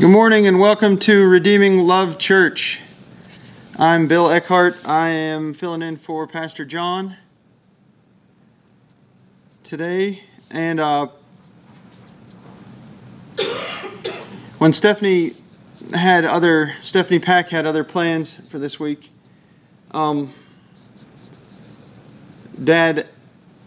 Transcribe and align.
Good 0.00 0.10
morning 0.10 0.46
and 0.46 0.60
welcome 0.60 0.96
to 0.98 1.26
Redeeming 1.26 1.78
Love 1.78 2.18
Church. 2.18 2.80
I'm 3.76 4.06
Bill 4.06 4.28
Ekhardt. 4.28 4.86
I 4.86 5.08
am 5.08 5.52
filling 5.54 5.82
in 5.82 5.96
for 5.96 6.24
Pastor 6.28 6.64
John 6.64 7.16
today. 9.64 10.22
And 10.52 10.78
uh, 10.78 11.08
when 14.58 14.72
Stephanie 14.72 15.32
had 15.92 16.24
other, 16.24 16.74
Stephanie 16.80 17.18
Pack 17.18 17.48
had 17.48 17.66
other 17.66 17.82
plans 17.82 18.48
for 18.48 18.60
this 18.60 18.78
week, 18.78 19.10
um, 19.90 20.32
Dad 22.62 23.08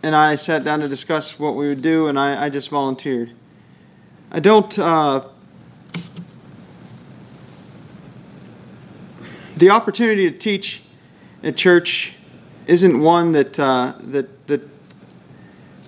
and 0.02 0.16
I 0.16 0.36
sat 0.36 0.63
down 0.63 0.79
to 0.79 0.88
discuss 0.88 1.38
what 1.38 1.57
we 1.57 1.68
would 1.68 1.82
do, 1.82 2.07
and 2.07 2.18
I, 2.18 2.45
I 2.45 2.50
just 2.50 2.70
volunteered. 2.70 3.36
I 4.32 4.39
don't. 4.39 4.79
Uh, 4.79 5.27
the 9.61 9.70
opportunity 9.70 10.29
to 10.29 10.36
teach 10.36 10.82
at 11.43 11.56
church 11.56 12.15
isn't 12.65 13.00
one 13.00 13.32
that 13.33 13.60
uh, 13.60 13.93
that 14.00 14.47
that 14.47 14.61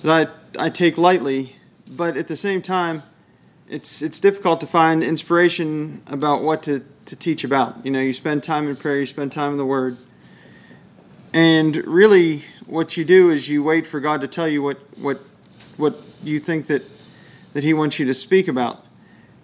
that 0.04 0.30
I 0.58 0.66
I 0.66 0.70
take 0.70 1.00
lightly, 1.00 1.56
but 1.98 2.16
at 2.16 2.28
the 2.28 2.38
same 2.38 2.62
time, 2.62 3.02
it's 3.68 4.04
it's 4.04 4.20
difficult 4.20 4.62
to 4.62 4.68
find 4.68 5.04
inspiration 5.04 6.04
about 6.06 6.44
what 6.44 6.62
to 6.64 6.86
to 7.06 7.16
teach 7.16 7.44
about. 7.44 7.84
You 7.84 7.90
know, 7.90 8.00
you 8.00 8.14
spend 8.14 8.44
time 8.44 8.68
in 8.68 8.76
prayer, 8.76 9.00
you 9.00 9.08
spend 9.08 9.32
time 9.32 9.54
in 9.54 9.58
the 9.58 9.66
Word, 9.66 9.98
and 11.34 11.76
really, 11.88 12.44
what 12.68 12.96
you 12.96 13.04
do 13.04 13.32
is 13.32 13.50
you 13.50 13.64
wait 13.64 13.88
for 13.88 14.00
God 14.00 14.22
to 14.22 14.28
tell 14.28 14.48
you 14.48 14.62
what 14.62 14.78
what 15.02 15.18
what 15.78 15.96
you 16.22 16.38
think 16.38 16.68
that 16.68 16.84
that 17.54 17.64
He 17.64 17.74
wants 17.74 17.98
you 17.98 18.06
to 18.06 18.14
speak 18.14 18.48
about. 18.48 18.84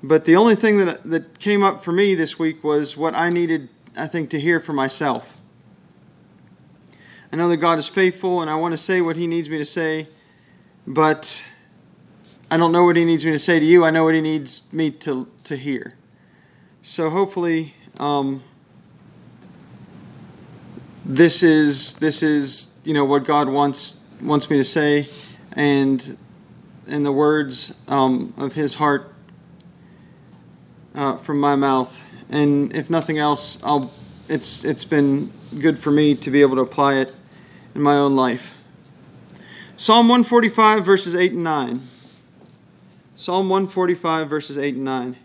But 0.03 0.25
the 0.25 0.35
only 0.35 0.55
thing 0.55 0.77
that 0.85 1.03
that 1.05 1.39
came 1.39 1.63
up 1.63 1.83
for 1.83 1.91
me 1.91 2.13
this 2.13 2.37
week 2.37 2.63
was 2.63 2.95
what 2.95 3.15
I 3.15 3.31
needed 3.31 3.69
I 3.99 4.07
think, 4.07 4.29
to 4.29 4.39
hear 4.39 4.59
for 4.59 4.73
myself. 4.73 5.33
I 7.31 7.35
know 7.35 7.49
that 7.49 7.57
God 7.57 7.77
is 7.77 7.87
faithful 7.87 8.41
and 8.41 8.49
I 8.49 8.55
want 8.55 8.71
to 8.71 8.77
say 8.77 9.01
what 9.01 9.15
He 9.15 9.27
needs 9.27 9.49
me 9.49 9.57
to 9.57 9.65
say, 9.65 10.07
but 10.87 11.45
I 12.49 12.57
don't 12.57 12.71
know 12.71 12.85
what 12.85 12.95
He 12.95 13.03
needs 13.03 13.25
me 13.25 13.31
to 13.31 13.39
say 13.39 13.59
to 13.59 13.65
you. 13.65 13.83
I 13.83 13.89
know 13.89 14.05
what 14.05 14.15
He 14.15 14.21
needs 14.21 14.63
me 14.71 14.89
to, 14.91 15.27
to 15.43 15.55
hear. 15.55 15.95
So 16.81 17.09
hopefully, 17.09 17.73
um, 17.97 18.41
this 21.05 21.43
is 21.43 21.95
this 21.95 22.23
is 22.23 22.69
you 22.83 22.93
know 22.93 23.03
what 23.03 23.25
God 23.25 23.49
wants 23.49 23.99
wants 24.21 24.49
me 24.49 24.57
to 24.57 24.63
say, 24.63 25.07
and 25.53 26.17
and 26.87 27.05
the 27.05 27.11
words 27.11 27.81
um, 27.87 28.33
of 28.37 28.53
His 28.53 28.75
heart 28.75 29.13
uh, 30.95 31.17
from 31.17 31.39
my 31.39 31.55
mouth 31.55 32.08
and 32.29 32.75
if 32.75 32.89
nothing 32.89 33.17
else, 33.17 33.61
I'll, 33.63 33.91
it's, 34.27 34.63
it's 34.63 34.85
been 34.85 35.31
good 35.59 35.79
for 35.79 35.91
me 35.91 36.15
to 36.15 36.31
be 36.31 36.41
able 36.41 36.55
to 36.55 36.61
apply 36.61 36.95
it 36.95 37.11
in 37.75 37.81
my 37.81 37.95
own 37.95 38.15
life. 38.15 38.53
Psalm 39.75 40.07
145, 40.07 40.85
verses 40.85 41.15
8 41.15 41.33
and 41.33 41.43
9. 41.43 41.81
Psalm 43.15 43.49
145, 43.49 44.29
verses 44.29 44.57
8 44.57 44.75
and 44.75 44.83
9. 44.83 45.15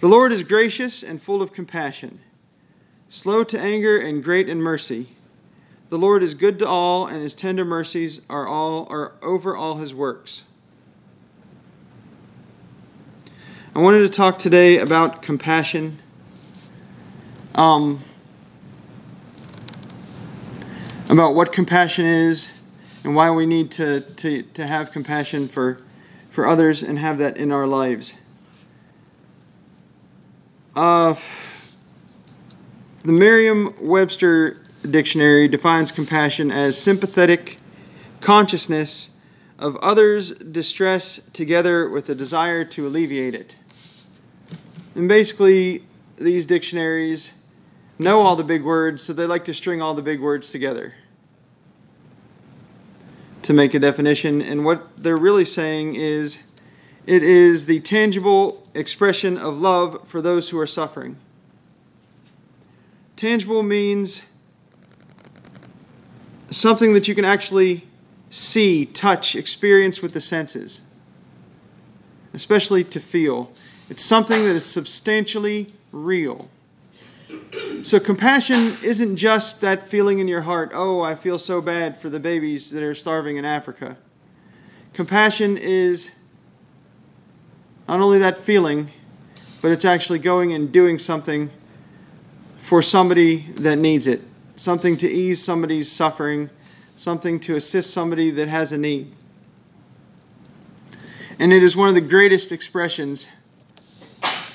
The 0.00 0.08
Lord 0.08 0.32
is 0.32 0.42
gracious 0.42 1.02
and 1.02 1.22
full 1.22 1.42
of 1.42 1.52
compassion, 1.52 2.20
slow 3.08 3.44
to 3.44 3.60
anger 3.60 3.98
and 3.98 4.24
great 4.24 4.48
in 4.48 4.60
mercy. 4.60 5.08
The 5.90 5.98
Lord 5.98 6.22
is 6.22 6.34
good 6.34 6.58
to 6.60 6.68
all, 6.68 7.06
and 7.06 7.22
his 7.22 7.34
tender 7.34 7.64
mercies 7.64 8.20
are 8.30 8.46
all 8.46 8.86
are 8.90 9.14
over 9.22 9.56
all 9.56 9.76
his 9.76 9.92
works. 9.92 10.44
I 13.72 13.78
wanted 13.78 14.00
to 14.00 14.08
talk 14.08 14.36
today 14.36 14.78
about 14.78 15.22
compassion. 15.22 16.00
Um, 17.54 18.02
about 21.08 21.36
what 21.36 21.52
compassion 21.52 22.04
is 22.04 22.50
and 23.04 23.14
why 23.14 23.30
we 23.30 23.46
need 23.46 23.70
to, 23.72 24.00
to, 24.00 24.42
to 24.42 24.66
have 24.66 24.90
compassion 24.90 25.46
for, 25.46 25.82
for 26.30 26.48
others 26.48 26.82
and 26.82 26.98
have 26.98 27.18
that 27.18 27.36
in 27.36 27.52
our 27.52 27.64
lives. 27.64 28.14
Uh, 30.74 31.14
the 33.04 33.12
Merriam 33.12 33.72
Webster 33.80 34.64
Dictionary 34.82 35.46
defines 35.46 35.92
compassion 35.92 36.50
as 36.50 36.76
sympathetic 36.76 37.58
consciousness 38.20 39.10
of 39.60 39.76
others' 39.76 40.32
distress 40.32 41.20
together 41.32 41.88
with 41.88 42.08
a 42.08 42.14
desire 42.16 42.64
to 42.64 42.86
alleviate 42.86 43.34
it. 43.34 43.56
And 44.94 45.08
basically, 45.08 45.84
these 46.16 46.46
dictionaries 46.46 47.32
know 47.98 48.20
all 48.20 48.36
the 48.36 48.44
big 48.44 48.64
words, 48.64 49.02
so 49.02 49.12
they 49.12 49.26
like 49.26 49.44
to 49.44 49.54
string 49.54 49.80
all 49.80 49.94
the 49.94 50.02
big 50.02 50.20
words 50.20 50.50
together 50.50 50.94
to 53.42 53.52
make 53.52 53.74
a 53.74 53.78
definition. 53.78 54.42
And 54.42 54.64
what 54.64 55.02
they're 55.02 55.16
really 55.16 55.44
saying 55.44 55.94
is 55.96 56.40
it 57.06 57.22
is 57.22 57.66
the 57.66 57.80
tangible 57.80 58.66
expression 58.74 59.38
of 59.38 59.58
love 59.60 60.06
for 60.06 60.20
those 60.20 60.50
who 60.50 60.58
are 60.58 60.66
suffering. 60.66 61.16
Tangible 63.16 63.62
means 63.62 64.22
something 66.50 66.94
that 66.94 67.06
you 67.06 67.14
can 67.14 67.24
actually 67.24 67.86
see, 68.30 68.86
touch, 68.86 69.36
experience 69.36 70.00
with 70.00 70.12
the 70.12 70.20
senses, 70.20 70.82
especially 72.32 72.84
to 72.84 73.00
feel. 73.00 73.52
It's 73.90 74.04
something 74.04 74.44
that 74.44 74.54
is 74.54 74.64
substantially 74.64 75.66
real. 75.90 76.48
So, 77.82 77.98
compassion 77.98 78.76
isn't 78.84 79.16
just 79.16 79.60
that 79.62 79.82
feeling 79.82 80.20
in 80.20 80.28
your 80.28 80.42
heart, 80.42 80.70
oh, 80.72 81.00
I 81.00 81.16
feel 81.16 81.38
so 81.38 81.60
bad 81.60 81.96
for 81.96 82.08
the 82.08 82.20
babies 82.20 82.70
that 82.70 82.84
are 82.84 82.94
starving 82.94 83.36
in 83.36 83.44
Africa. 83.44 83.96
Compassion 84.92 85.56
is 85.56 86.12
not 87.88 88.00
only 88.00 88.20
that 88.20 88.38
feeling, 88.38 88.90
but 89.60 89.72
it's 89.72 89.84
actually 89.84 90.20
going 90.20 90.52
and 90.52 90.70
doing 90.70 90.96
something 90.96 91.50
for 92.58 92.82
somebody 92.82 93.38
that 93.54 93.76
needs 93.76 94.06
it, 94.06 94.20
something 94.54 94.96
to 94.98 95.08
ease 95.08 95.42
somebody's 95.42 95.90
suffering, 95.90 96.48
something 96.96 97.40
to 97.40 97.56
assist 97.56 97.92
somebody 97.92 98.30
that 98.30 98.46
has 98.46 98.70
a 98.70 98.78
need. 98.78 99.12
And 101.40 101.52
it 101.52 101.62
is 101.62 101.76
one 101.76 101.88
of 101.88 101.96
the 101.96 102.00
greatest 102.00 102.52
expressions 102.52 103.26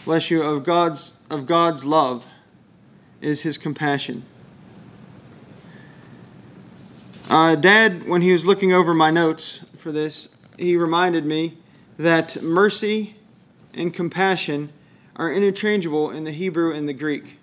bless 0.06 0.30
you, 0.30 0.44
of 0.44 0.64
God's, 0.64 1.16
of 1.32 1.48
God's 1.48 1.84
love 1.84 2.26
is 3.22 3.42
his 3.42 3.58
compassion. 3.58 4.24
Uh, 7.28 7.56
Dad, 7.56 8.08
when 8.08 8.22
he 8.22 8.32
was 8.32 8.46
looking 8.46 8.72
over 8.72 8.94
my 8.94 9.10
notes 9.10 9.66
for 9.78 9.92
this, 9.92 10.30
he 10.60 10.78
reminded 10.78 11.26
me 11.26 11.58
that 11.98 12.42
mercy 12.44 13.16
and 13.74 13.92
compassion 13.92 14.72
are 15.16 15.34
interchangeable 15.34 16.12
in 16.12 16.24
the 16.24 16.32
Hebrew 16.32 16.72
and 16.72 16.88
the 16.88 16.94
Greek. 16.94 17.40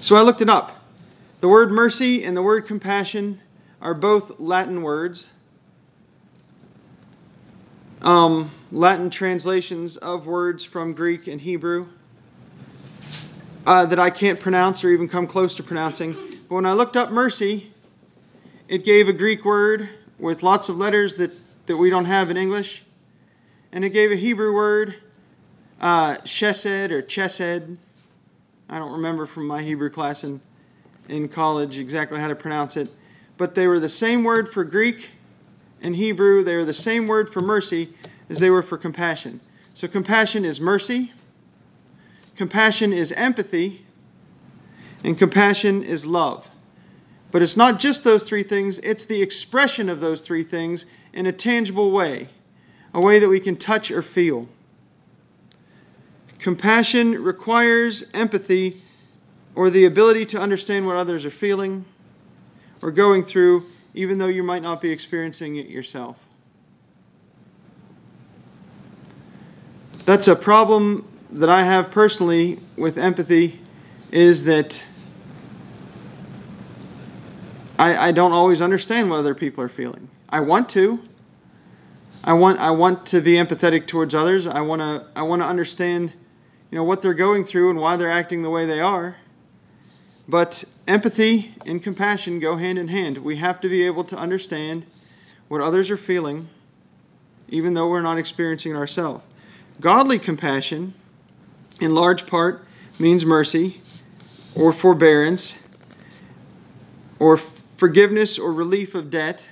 So 0.00 0.16
I 0.16 0.22
looked 0.22 0.40
it 0.40 0.48
up. 0.48 0.82
The 1.40 1.48
word 1.48 1.70
mercy 1.70 2.24
and 2.24 2.34
the 2.34 2.42
word 2.42 2.66
compassion 2.66 3.40
are 3.82 3.92
both 3.92 4.40
Latin 4.40 4.80
words. 4.80 5.26
Um, 8.00 8.50
Latin 8.72 9.10
translations 9.10 9.96
of 9.96 10.26
words 10.26 10.62
from 10.62 10.92
Greek 10.92 11.26
and 11.26 11.40
Hebrew 11.40 11.88
uh, 13.66 13.84
that 13.86 13.98
I 13.98 14.10
can't 14.10 14.38
pronounce 14.38 14.84
or 14.84 14.90
even 14.90 15.08
come 15.08 15.26
close 15.26 15.56
to 15.56 15.64
pronouncing. 15.64 16.12
But 16.48 16.54
when 16.54 16.66
I 16.66 16.72
looked 16.72 16.96
up 16.96 17.10
mercy, 17.10 17.72
it 18.68 18.84
gave 18.84 19.08
a 19.08 19.12
Greek 19.12 19.44
word 19.44 19.88
with 20.20 20.44
lots 20.44 20.68
of 20.68 20.76
letters 20.76 21.16
that, 21.16 21.32
that 21.66 21.76
we 21.76 21.90
don't 21.90 22.04
have 22.04 22.30
in 22.30 22.36
English. 22.36 22.84
And 23.72 23.84
it 23.84 23.90
gave 23.90 24.12
a 24.12 24.16
Hebrew 24.16 24.54
word, 24.54 24.94
uh, 25.80 26.16
chesed 26.18 26.92
or 26.92 27.02
chesed. 27.02 27.76
I 28.68 28.78
don't 28.78 28.92
remember 28.92 29.26
from 29.26 29.48
my 29.48 29.62
Hebrew 29.62 29.90
class 29.90 30.22
in, 30.22 30.40
in 31.08 31.28
college 31.28 31.80
exactly 31.80 32.20
how 32.20 32.28
to 32.28 32.36
pronounce 32.36 32.76
it. 32.76 32.88
But 33.36 33.56
they 33.56 33.66
were 33.66 33.80
the 33.80 33.88
same 33.88 34.22
word 34.22 34.48
for 34.48 34.62
Greek 34.62 35.10
and 35.82 35.96
Hebrew. 35.96 36.44
They 36.44 36.54
were 36.54 36.64
the 36.64 36.72
same 36.72 37.08
word 37.08 37.32
for 37.32 37.40
mercy 37.40 37.88
as 38.30 38.38
they 38.38 38.48
were 38.48 38.62
for 38.62 38.78
compassion. 38.78 39.40
So, 39.74 39.86
compassion 39.86 40.44
is 40.44 40.60
mercy, 40.60 41.12
compassion 42.36 42.92
is 42.92 43.12
empathy, 43.12 43.84
and 45.04 45.18
compassion 45.18 45.82
is 45.82 46.06
love. 46.06 46.48
But 47.30 47.42
it's 47.42 47.56
not 47.56 47.78
just 47.78 48.02
those 48.02 48.22
three 48.24 48.42
things, 48.42 48.78
it's 48.80 49.04
the 49.04 49.20
expression 49.20 49.88
of 49.88 50.00
those 50.00 50.20
three 50.20 50.42
things 50.42 50.86
in 51.12 51.26
a 51.26 51.32
tangible 51.32 51.90
way, 51.90 52.28
a 52.94 53.00
way 53.00 53.18
that 53.18 53.28
we 53.28 53.40
can 53.40 53.56
touch 53.56 53.90
or 53.90 54.02
feel. 54.02 54.48
Compassion 56.38 57.22
requires 57.22 58.10
empathy 58.14 58.76
or 59.54 59.70
the 59.70 59.84
ability 59.84 60.24
to 60.26 60.40
understand 60.40 60.86
what 60.86 60.96
others 60.96 61.24
are 61.26 61.30
feeling 61.30 61.84
or 62.82 62.90
going 62.90 63.22
through, 63.22 63.64
even 63.94 64.18
though 64.18 64.26
you 64.26 64.42
might 64.42 64.62
not 64.62 64.80
be 64.80 64.90
experiencing 64.90 65.56
it 65.56 65.66
yourself. 65.66 66.26
That's 70.10 70.26
a 70.26 70.34
problem 70.34 71.08
that 71.30 71.48
I 71.48 71.62
have 71.62 71.92
personally 71.92 72.58
with 72.76 72.98
empathy 72.98 73.60
is 74.10 74.42
that 74.42 74.84
I, 77.78 78.08
I 78.08 78.10
don't 78.10 78.32
always 78.32 78.60
understand 78.60 79.08
what 79.08 79.20
other 79.20 79.36
people 79.36 79.62
are 79.62 79.68
feeling. 79.68 80.08
I 80.28 80.40
want 80.40 80.68
to. 80.70 81.00
I 82.24 82.32
want 82.32 82.58
I 82.58 82.72
want 82.72 83.06
to 83.06 83.20
be 83.20 83.34
empathetic 83.34 83.86
towards 83.86 84.12
others. 84.12 84.48
I 84.48 84.62
want 84.62 84.82
to 84.82 85.06
I 85.14 85.22
want 85.22 85.42
to 85.42 85.46
understand, 85.46 86.12
you 86.72 86.76
know, 86.76 86.82
what 86.82 87.02
they're 87.02 87.14
going 87.14 87.44
through 87.44 87.70
and 87.70 87.78
why 87.78 87.94
they're 87.94 88.10
acting 88.10 88.42
the 88.42 88.50
way 88.50 88.66
they 88.66 88.80
are. 88.80 89.16
But 90.26 90.64
empathy 90.88 91.54
and 91.64 91.80
compassion 91.80 92.40
go 92.40 92.56
hand 92.56 92.80
in 92.80 92.88
hand. 92.88 93.18
We 93.18 93.36
have 93.36 93.60
to 93.60 93.68
be 93.68 93.86
able 93.86 94.02
to 94.02 94.16
understand 94.16 94.86
what 95.46 95.60
others 95.60 95.88
are 95.88 95.96
feeling, 95.96 96.48
even 97.48 97.74
though 97.74 97.88
we're 97.88 98.02
not 98.02 98.18
experiencing 98.18 98.72
it 98.72 98.74
ourselves. 98.74 99.22
Godly 99.80 100.18
compassion, 100.18 100.92
in 101.80 101.94
large 101.94 102.26
part, 102.26 102.64
means 102.98 103.24
mercy 103.24 103.80
or 104.54 104.72
forbearance 104.72 105.58
or 107.18 107.38
forgiveness 107.38 108.38
or 108.38 108.52
relief 108.52 108.94
of 108.94 109.08
debt, 109.08 109.48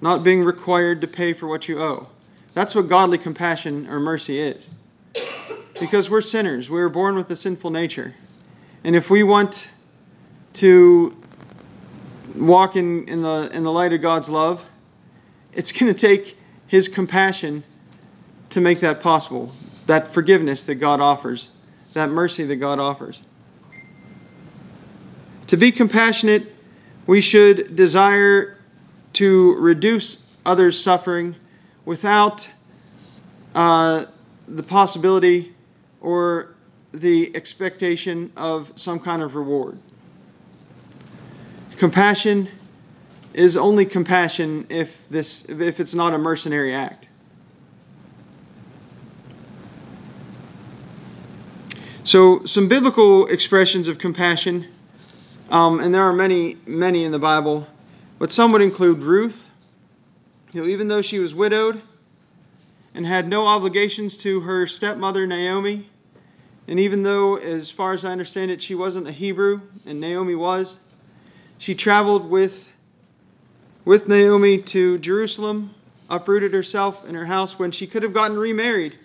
not 0.00 0.22
being 0.22 0.44
required 0.44 1.00
to 1.00 1.08
pay 1.08 1.32
for 1.32 1.48
what 1.48 1.68
you 1.68 1.80
owe. 1.80 2.08
That's 2.52 2.76
what 2.76 2.88
godly 2.88 3.18
compassion 3.18 3.88
or 3.88 3.98
mercy 3.98 4.38
is. 4.38 4.70
Because 5.80 6.08
we're 6.08 6.20
sinners, 6.20 6.70
we 6.70 6.80
were 6.80 6.88
born 6.88 7.16
with 7.16 7.28
a 7.30 7.36
sinful 7.36 7.70
nature. 7.70 8.14
And 8.84 8.94
if 8.94 9.10
we 9.10 9.24
want 9.24 9.72
to 10.54 11.16
walk 12.36 12.76
in, 12.76 13.04
in, 13.08 13.22
the, 13.22 13.50
in 13.52 13.64
the 13.64 13.72
light 13.72 13.92
of 13.92 14.00
God's 14.00 14.30
love, 14.30 14.64
it's 15.52 15.72
going 15.72 15.92
to 15.92 15.98
take 15.98 16.38
His 16.68 16.86
compassion 16.86 17.64
to 18.54 18.60
make 18.60 18.80
that 18.80 19.00
possible. 19.00 19.52
That 19.86 20.08
forgiveness 20.08 20.64
that 20.66 20.76
God 20.76 21.00
offers, 21.00 21.52
that 21.92 22.08
mercy 22.08 22.44
that 22.44 22.56
God 22.56 22.78
offers. 22.78 23.20
To 25.48 25.56
be 25.56 25.70
compassionate 25.70 26.54
we 27.06 27.20
should 27.20 27.76
desire 27.76 28.56
to 29.14 29.54
reduce 29.56 30.38
others' 30.46 30.82
suffering 30.82 31.34
without 31.84 32.50
uh, 33.54 34.06
the 34.48 34.62
possibility 34.62 35.54
or 36.00 36.54
the 36.92 37.34
expectation 37.36 38.32
of 38.36 38.72
some 38.74 38.98
kind 38.98 39.22
of 39.22 39.36
reward. 39.36 39.78
Compassion 41.76 42.48
is 43.34 43.56
only 43.56 43.84
compassion 43.84 44.64
if 44.70 45.08
this 45.08 45.44
if 45.46 45.80
it's 45.80 45.94
not 45.94 46.14
a 46.14 46.18
mercenary 46.18 46.72
act. 46.72 47.08
So 52.04 52.44
some 52.44 52.68
biblical 52.68 53.26
expressions 53.28 53.88
of 53.88 53.96
compassion. 53.96 54.66
Um, 55.48 55.80
and 55.80 55.94
there 55.94 56.02
are 56.02 56.12
many, 56.12 56.58
many 56.66 57.02
in 57.02 57.12
the 57.12 57.18
Bible, 57.18 57.66
but 58.18 58.30
some 58.30 58.52
would 58.52 58.60
include 58.60 58.98
Ruth, 58.98 59.50
who, 60.52 60.66
even 60.66 60.88
though 60.88 61.00
she 61.00 61.18
was 61.18 61.34
widowed 61.34 61.80
and 62.94 63.06
had 63.06 63.26
no 63.26 63.46
obligations 63.46 64.18
to 64.18 64.40
her 64.40 64.66
stepmother 64.66 65.26
Naomi, 65.26 65.88
and 66.68 66.78
even 66.78 67.04
though, 67.04 67.36
as 67.36 67.70
far 67.70 67.94
as 67.94 68.04
I 68.04 68.12
understand 68.12 68.50
it, 68.50 68.60
she 68.60 68.74
wasn't 68.74 69.08
a 69.08 69.12
Hebrew 69.12 69.62
and 69.86 69.98
Naomi 69.98 70.34
was, 70.34 70.80
she 71.56 71.74
traveled 71.74 72.28
with, 72.28 72.70
with 73.86 74.08
Naomi 74.08 74.58
to 74.58 74.98
Jerusalem, 74.98 75.74
uprooted 76.10 76.52
herself 76.52 77.08
in 77.08 77.14
her 77.14 77.24
house 77.24 77.58
when 77.58 77.70
she 77.70 77.86
could 77.86 78.02
have 78.02 78.12
gotten 78.12 78.38
remarried. 78.38 78.98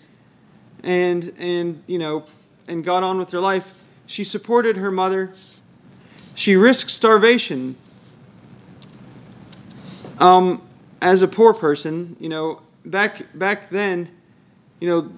And, 0.84 1.34
and 1.38 1.82
you 1.88 1.98
know, 1.98 2.26
and 2.70 2.84
got 2.84 3.04
on 3.04 3.18
with 3.18 3.32
her 3.32 3.40
life. 3.40 3.74
She 4.06 4.24
supported 4.24 4.78
her 4.78 4.92
mother 4.92 5.34
she 6.40 6.56
risked 6.56 6.90
starvation. 6.90 7.76
Um, 10.20 10.62
as 11.02 11.22
a 11.22 11.28
poor 11.28 11.54
person, 11.54 12.16
you 12.18 12.30
know, 12.30 12.62
back 12.86 13.38
back 13.38 13.70
then, 13.70 14.08
you 14.80 14.88
know, 14.88 15.12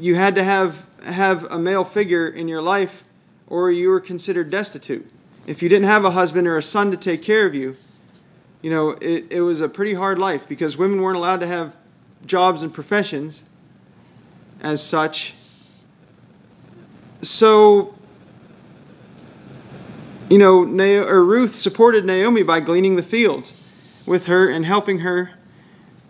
you 0.00 0.16
had 0.16 0.34
to 0.34 0.42
have 0.42 0.88
have 1.04 1.44
a 1.52 1.58
male 1.58 1.84
figure 1.84 2.26
in 2.26 2.48
your 2.48 2.60
life, 2.60 3.04
or 3.46 3.70
you 3.70 3.90
were 3.90 4.00
considered 4.00 4.50
destitute. 4.50 5.08
If 5.46 5.62
you 5.62 5.68
didn't 5.68 5.86
have 5.86 6.04
a 6.04 6.10
husband 6.10 6.48
or 6.48 6.58
a 6.58 6.62
son 6.64 6.90
to 6.90 6.96
take 6.96 7.22
care 7.22 7.46
of 7.46 7.54
you, 7.54 7.76
you 8.60 8.70
know, 8.70 8.90
it, 9.00 9.26
it 9.30 9.42
was 9.42 9.60
a 9.60 9.68
pretty 9.68 9.94
hard 9.94 10.18
life 10.18 10.48
because 10.48 10.76
women 10.76 11.00
weren't 11.00 11.16
allowed 11.16 11.38
to 11.40 11.46
have 11.46 11.76
jobs 12.26 12.64
and 12.64 12.74
professions 12.74 13.48
as 14.60 14.84
such. 14.84 15.34
So 17.22 17.94
you 20.32 20.38
know, 20.38 20.64
Na- 20.64 21.06
or 21.06 21.22
Ruth 21.22 21.54
supported 21.54 22.06
Naomi 22.06 22.42
by 22.42 22.60
gleaning 22.60 22.96
the 22.96 23.02
fields 23.02 23.68
with 24.06 24.24
her 24.26 24.48
and 24.48 24.64
helping 24.64 25.00
her. 25.00 25.32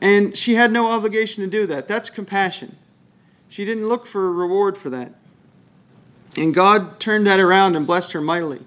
And 0.00 0.37
she 0.37 0.55
had 0.55 0.70
no 0.70 0.93
obligation 0.93 1.43
to 1.43 1.50
do 1.50 1.67
that. 1.67 1.88
That's 1.88 2.09
compassion. 2.09 2.76
She 3.49 3.64
didn't 3.64 3.88
look 3.88 4.06
for 4.06 4.29
a 4.29 4.31
reward 4.31 4.79
for 4.79 4.91
that. 4.91 5.12
And 6.37 6.55
God 6.55 7.00
turned 7.00 7.26
that 7.26 7.41
around 7.41 7.75
and 7.75 7.85
blessed 7.85 8.12
her 8.12 8.20
mightily. 8.20 8.61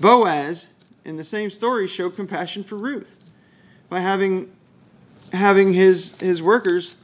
Boaz, 0.00 0.68
in 1.04 1.16
the 1.16 1.24
same 1.24 1.50
story, 1.50 1.88
showed 1.88 2.14
compassion 2.14 2.62
for 2.62 2.76
Ruth 2.76 3.18
by 3.88 3.98
having, 3.98 4.52
having 5.32 5.72
his, 5.72 6.16
his 6.18 6.40
workers 6.40 6.96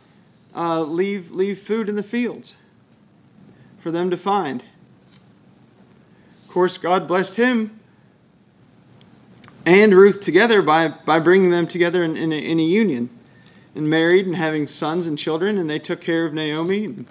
uh, 0.55 0.83
leave, 0.83 1.33
leave 1.33 1.59
food 1.59 1.89
in 1.89 1.97
the 1.97 2.05
fields 2.05 2.55
for 3.81 3.91
them 3.91 4.09
to 4.11 4.17
find. 4.17 4.65
Course, 6.59 6.77
God 6.77 7.07
blessed 7.07 7.37
him 7.37 7.79
and 9.65 9.95
Ruth 9.95 10.21
together 10.21 10.61
by, 10.61 10.89
by 10.89 11.21
bringing 11.21 11.51
them 11.51 11.69
together 11.69 12.03
in, 12.03 12.17
in, 12.17 12.33
a, 12.33 12.37
in 12.37 12.59
a 12.59 12.65
union 12.65 13.11
and 13.77 13.87
married 13.87 14.27
and 14.27 14.35
having 14.35 14.67
sons 14.67 15.07
and 15.07 15.17
children, 15.17 15.57
and 15.57 15.71
they 15.71 15.79
took 15.79 16.01
care 16.01 16.27
of 16.27 16.35
Naomi. 16.35 17.07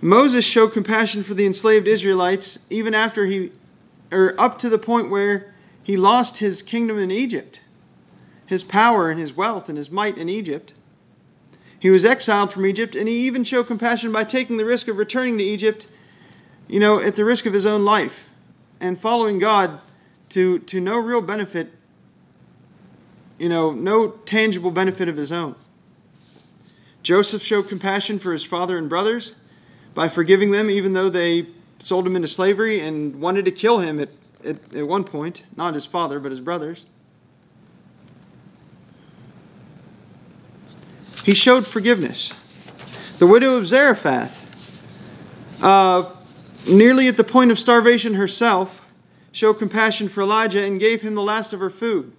Moses 0.00 0.44
showed 0.44 0.72
compassion 0.72 1.24
for 1.24 1.34
the 1.34 1.44
enslaved 1.44 1.88
Israelites 1.88 2.60
even 2.70 2.94
after 2.94 3.26
he, 3.26 3.50
or 4.12 4.40
up 4.40 4.56
to 4.60 4.68
the 4.68 4.78
point 4.78 5.10
where 5.10 5.52
he 5.82 5.96
lost 5.96 6.38
his 6.38 6.62
kingdom 6.62 6.96
in 6.96 7.10
Egypt, 7.10 7.60
his 8.46 8.62
power 8.62 9.10
and 9.10 9.18
his 9.18 9.36
wealth 9.36 9.68
and 9.68 9.76
his 9.76 9.90
might 9.90 10.16
in 10.16 10.28
Egypt. 10.28 10.74
He 11.80 11.90
was 11.90 12.04
exiled 12.04 12.52
from 12.52 12.66
Egypt, 12.66 12.94
and 12.94 13.08
he 13.08 13.26
even 13.26 13.42
showed 13.42 13.66
compassion 13.66 14.12
by 14.12 14.22
taking 14.22 14.58
the 14.58 14.64
risk 14.64 14.86
of 14.86 14.96
returning 14.96 15.38
to 15.38 15.44
Egypt, 15.44 15.88
you 16.70 16.78
know, 16.78 17.00
at 17.00 17.16
the 17.16 17.24
risk 17.24 17.46
of 17.46 17.52
his 17.52 17.66
own 17.66 17.84
life 17.84 18.30
and 18.78 18.98
following 18.98 19.40
God 19.40 19.80
to, 20.28 20.60
to 20.60 20.80
no 20.80 20.98
real 20.98 21.20
benefit, 21.20 21.72
you 23.40 23.48
know, 23.48 23.72
no 23.72 24.10
tangible 24.10 24.70
benefit 24.70 25.08
of 25.08 25.16
his 25.16 25.32
own. 25.32 25.56
Joseph 27.02 27.42
showed 27.42 27.68
compassion 27.68 28.20
for 28.20 28.30
his 28.30 28.44
father 28.44 28.78
and 28.78 28.88
brothers 28.88 29.34
by 29.94 30.08
forgiving 30.08 30.52
them, 30.52 30.70
even 30.70 30.92
though 30.92 31.08
they 31.08 31.46
sold 31.80 32.06
him 32.06 32.14
into 32.14 32.28
slavery 32.28 32.80
and 32.80 33.20
wanted 33.20 33.46
to 33.46 33.50
kill 33.50 33.78
him 33.78 33.98
at, 33.98 34.10
at, 34.44 34.56
at 34.72 34.86
one 34.86 35.02
point. 35.02 35.42
Not 35.56 35.74
his 35.74 35.86
father, 35.86 36.20
but 36.20 36.30
his 36.30 36.40
brothers. 36.40 36.86
He 41.24 41.34
showed 41.34 41.66
forgiveness. 41.66 42.32
The 43.18 43.26
widow 43.26 43.56
of 43.56 43.66
Zarephath, 43.66 44.46
uh, 45.64 46.14
nearly 46.66 47.08
at 47.08 47.16
the 47.16 47.24
point 47.24 47.50
of 47.50 47.58
starvation 47.58 48.14
herself, 48.14 48.86
showed 49.32 49.54
compassion 49.54 50.08
for 50.08 50.22
Elijah 50.22 50.64
and 50.64 50.80
gave 50.80 51.02
him 51.02 51.14
the 51.14 51.22
last 51.22 51.52
of 51.52 51.60
her 51.60 51.70
food. 51.70 52.12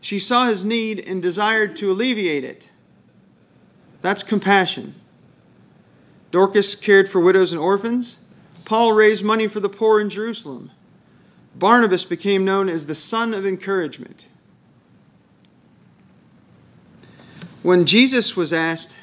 She 0.00 0.18
saw 0.18 0.46
his 0.46 0.64
need 0.64 1.00
and 1.00 1.22
desired 1.22 1.76
to 1.76 1.90
alleviate 1.90 2.44
it. 2.44 2.70
That's 4.00 4.22
compassion. 4.22 4.94
Dorcas 6.30 6.74
cared 6.74 7.08
for 7.08 7.20
widows 7.20 7.52
and 7.52 7.60
orphans. 7.60 8.20
Paul 8.64 8.92
raised 8.92 9.24
money 9.24 9.46
for 9.46 9.60
the 9.60 9.68
poor 9.68 10.00
in 10.00 10.10
Jerusalem. 10.10 10.70
Barnabas 11.54 12.04
became 12.04 12.44
known 12.44 12.68
as 12.68 12.86
the 12.86 12.94
son 12.94 13.34
of 13.34 13.44
encouragement. 13.44 14.28
When 17.62 17.84
Jesus 17.84 18.36
was 18.36 18.52
asked 18.52 18.98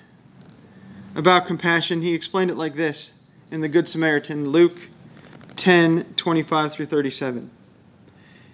about 1.15 1.45
compassion, 1.45 2.01
he 2.01 2.13
explained 2.13 2.49
it 2.49 2.57
like 2.57 2.73
this 2.73 3.13
in 3.51 3.61
the 3.61 3.69
Good 3.69 3.87
Samaritan, 3.87 4.49
Luke 4.49 4.77
10 5.55 6.13
25 6.15 6.73
through 6.73 6.85
37. 6.85 7.49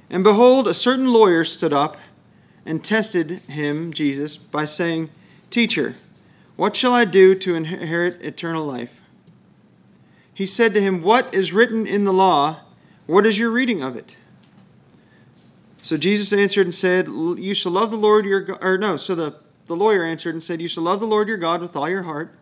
And 0.10 0.24
behold, 0.24 0.68
a 0.68 0.74
certain 0.74 1.12
lawyer 1.12 1.44
stood 1.44 1.74
up 1.74 1.98
and 2.66 2.84
tested 2.84 3.32
him, 3.42 3.92
Jesus, 3.92 4.38
by 4.38 4.66
saying, 4.66 5.10
Teacher, 5.50 5.96
what 6.56 6.76
shall 6.76 6.94
I 6.94 7.06
do 7.06 7.36
to 7.36 7.56
inherit 7.56 8.22
eternal 8.22 8.66
life? 8.66 9.02
He 10.34 10.46
said 10.46 10.74
to 10.74 10.82
him, 10.82 11.02
What 11.02 11.34
is 11.34 11.52
written 11.52 11.86
in 11.86 12.04
the 12.04 12.14
law? 12.14 12.62
What 13.06 13.26
is 13.26 13.38
your 13.38 13.50
reading 13.50 13.84
of 13.84 13.96
it? 13.96 14.18
So 15.82 15.98
Jesus 15.98 16.32
answered 16.32 16.66
and 16.66 16.76
said, 16.76 17.08
You 17.08 17.54
shall 17.54 17.74
love 17.74 17.92
the 17.92 17.98
Lord 17.98 18.26
your 18.26 18.42
God. 18.42 18.64
Or 18.64 18.78
no, 18.78 18.98
so 18.98 19.16
the 19.16 19.36
the 19.66 19.76
lawyer 19.76 20.04
answered 20.04 20.36
and 20.36 20.44
said, 20.44 20.62
You 20.62 20.68
shall 20.68 20.84
love 20.84 21.00
the 21.00 21.08
Lord 21.08 21.28
your 21.28 21.38
God 21.38 21.62
with 21.62 21.76
all 21.76 21.90
your 21.90 22.04
heart, 22.04 22.34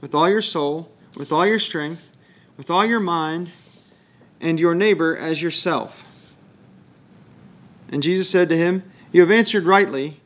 with 0.00 0.14
all 0.14 0.28
your 0.28 0.42
soul, 0.42 0.90
with 1.16 1.32
all 1.32 1.46
your 1.46 1.58
strength, 1.58 2.10
with 2.56 2.70
all 2.70 2.84
your 2.84 3.00
mind, 3.00 3.50
and 4.40 4.60
your 4.60 4.74
neighbor 4.74 5.16
as 5.16 5.40
yourself. 5.40 6.36
And 7.88 8.02
Jesus 8.02 8.28
said 8.28 8.48
to 8.48 8.56
him, 8.56 8.82
You 9.12 9.22
have 9.22 9.30
answered 9.30 9.64
rightly. 9.64 10.20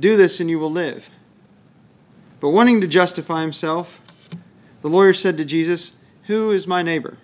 Do 0.00 0.16
this 0.16 0.40
and 0.40 0.48
you 0.50 0.58
will 0.58 0.70
live. 0.70 1.10
But 2.40 2.50
wanting 2.50 2.80
to 2.80 2.86
justify 2.88 3.42
himself, 3.42 4.00
the 4.80 4.88
lawyer 4.88 5.12
said 5.12 5.36
to 5.36 5.44
Jesus, 5.44 5.98
Who 6.26 6.50
is 6.50 6.66
my 6.66 6.82
neighbor? 6.82 7.18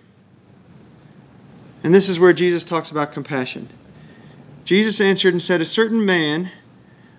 And 1.83 1.93
this 1.93 2.09
is 2.09 2.19
where 2.19 2.33
Jesus 2.33 2.63
talks 2.63 2.91
about 2.91 3.13
compassion. 3.13 3.69
Jesus 4.63 5.01
answered 5.01 5.33
and 5.33 5.41
said, 5.41 5.61
A 5.61 5.65
certain 5.65 6.05
man 6.05 6.51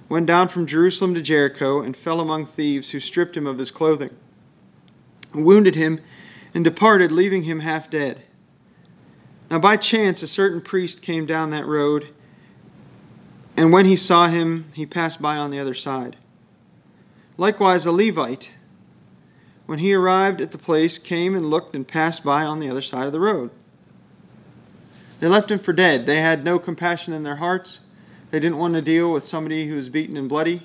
went 0.08 0.26
down 0.26 0.48
from 0.48 0.66
Jerusalem 0.66 1.14
to 1.14 1.22
Jericho 1.22 1.82
and 1.82 1.96
fell 1.96 2.20
among 2.20 2.46
thieves 2.46 2.90
who 2.90 3.00
stripped 3.00 3.36
him 3.36 3.46
of 3.46 3.58
his 3.58 3.70
clothing, 3.70 4.10
wounded 5.34 5.74
him, 5.74 6.00
and 6.54 6.64
departed, 6.64 7.12
leaving 7.12 7.44
him 7.44 7.60
half 7.60 7.88
dead. 7.88 8.22
Now, 9.50 9.58
by 9.58 9.76
chance, 9.76 10.22
a 10.22 10.28
certain 10.28 10.60
priest 10.60 11.02
came 11.02 11.26
down 11.26 11.50
that 11.50 11.66
road, 11.66 12.08
and 13.56 13.72
when 13.72 13.86
he 13.86 13.96
saw 13.96 14.26
him, 14.26 14.70
he 14.74 14.86
passed 14.86 15.20
by 15.20 15.36
on 15.36 15.50
the 15.50 15.58
other 15.58 15.74
side. 15.74 16.16
Likewise, 17.36 17.86
a 17.86 17.92
Levite, 17.92 18.52
when 19.66 19.78
he 19.78 19.94
arrived 19.94 20.40
at 20.40 20.52
the 20.52 20.58
place, 20.58 20.98
came 20.98 21.34
and 21.34 21.50
looked 21.50 21.74
and 21.74 21.86
passed 21.86 22.24
by 22.24 22.44
on 22.44 22.60
the 22.60 22.68
other 22.68 22.82
side 22.82 23.06
of 23.06 23.12
the 23.12 23.20
road. 23.20 23.50
They 25.20 25.28
left 25.28 25.50
him 25.50 25.58
for 25.58 25.72
dead. 25.72 26.06
They 26.06 26.20
had 26.20 26.44
no 26.44 26.58
compassion 26.58 27.12
in 27.12 27.22
their 27.22 27.36
hearts. 27.36 27.82
They 28.30 28.40
didn't 28.40 28.58
want 28.58 28.74
to 28.74 28.82
deal 28.82 29.12
with 29.12 29.22
somebody 29.22 29.66
who 29.66 29.76
was 29.76 29.88
beaten 29.88 30.16
and 30.16 30.28
bloody. 30.28 30.62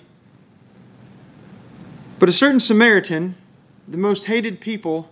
But 2.19 2.29
a 2.29 2.31
certain 2.31 2.59
Samaritan, 2.59 3.35
the 3.87 3.97
most 3.97 4.25
hated 4.25 4.59
people 4.59 5.09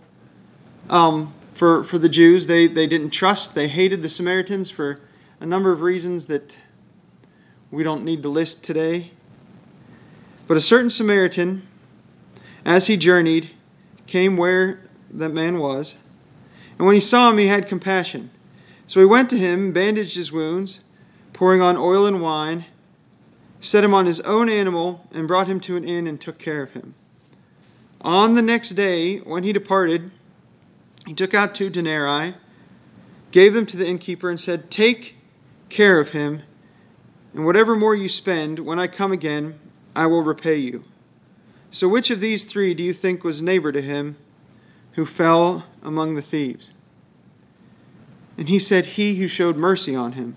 um, 0.90 1.32
for, 1.54 1.84
for 1.84 1.98
the 1.98 2.08
Jews, 2.08 2.46
they, 2.46 2.66
they 2.66 2.86
didn't 2.86 3.10
trust, 3.10 3.54
they 3.54 3.68
hated 3.68 4.02
the 4.02 4.08
Samaritans 4.08 4.70
for 4.70 5.00
a 5.40 5.46
number 5.46 5.72
of 5.72 5.82
reasons 5.82 6.26
that 6.26 6.60
we 7.70 7.82
don't 7.82 8.04
need 8.04 8.22
to 8.22 8.28
list 8.28 8.64
today. 8.64 9.12
But 10.46 10.56
a 10.56 10.60
certain 10.60 10.90
Samaritan, 10.90 11.66
as 12.64 12.86
he 12.86 12.96
journeyed, 12.96 13.50
came 14.06 14.36
where 14.36 14.82
that 15.10 15.30
man 15.30 15.58
was. 15.58 15.94
And 16.78 16.86
when 16.86 16.94
he 16.94 17.00
saw 17.00 17.30
him, 17.30 17.38
he 17.38 17.46
had 17.46 17.68
compassion 17.68 18.30
so 18.86 19.00
he 19.00 19.06
went 19.06 19.30
to 19.30 19.38
him, 19.38 19.72
bandaged 19.72 20.16
his 20.16 20.30
wounds, 20.30 20.80
pouring 21.32 21.62
on 21.62 21.76
oil 21.76 22.06
and 22.06 22.20
wine, 22.20 22.66
set 23.60 23.84
him 23.84 23.94
on 23.94 24.06
his 24.06 24.20
own 24.20 24.48
animal, 24.48 25.06
and 25.12 25.26
brought 25.26 25.46
him 25.46 25.60
to 25.60 25.76
an 25.76 25.84
inn 25.84 26.06
and 26.06 26.20
took 26.20 26.38
care 26.38 26.62
of 26.62 26.72
him. 26.72 26.94
On 28.04 28.34
the 28.34 28.42
next 28.42 28.70
day, 28.70 29.16
when 29.18 29.44
he 29.44 29.52
departed, 29.54 30.10
he 31.06 31.14
took 31.14 31.32
out 31.32 31.54
two 31.54 31.70
denarii, 31.70 32.34
gave 33.30 33.54
them 33.54 33.64
to 33.64 33.78
the 33.78 33.86
innkeeper, 33.86 34.28
and 34.28 34.38
said, 34.38 34.70
Take 34.70 35.16
care 35.70 35.98
of 35.98 36.10
him, 36.10 36.42
and 37.32 37.46
whatever 37.46 37.74
more 37.74 37.94
you 37.94 38.10
spend, 38.10 38.58
when 38.58 38.78
I 38.78 38.88
come 38.88 39.10
again, 39.10 39.58
I 39.96 40.04
will 40.06 40.22
repay 40.22 40.56
you. 40.56 40.84
So 41.70 41.88
which 41.88 42.10
of 42.10 42.20
these 42.20 42.44
three 42.44 42.74
do 42.74 42.82
you 42.82 42.92
think 42.92 43.24
was 43.24 43.40
neighbor 43.40 43.72
to 43.72 43.80
him 43.80 44.16
who 44.92 45.06
fell 45.06 45.64
among 45.82 46.14
the 46.14 46.22
thieves? 46.22 46.72
And 48.36 48.48
he 48.48 48.58
said, 48.58 48.84
He 48.84 49.16
who 49.16 49.26
showed 49.26 49.56
mercy 49.56 49.96
on 49.96 50.12
him. 50.12 50.36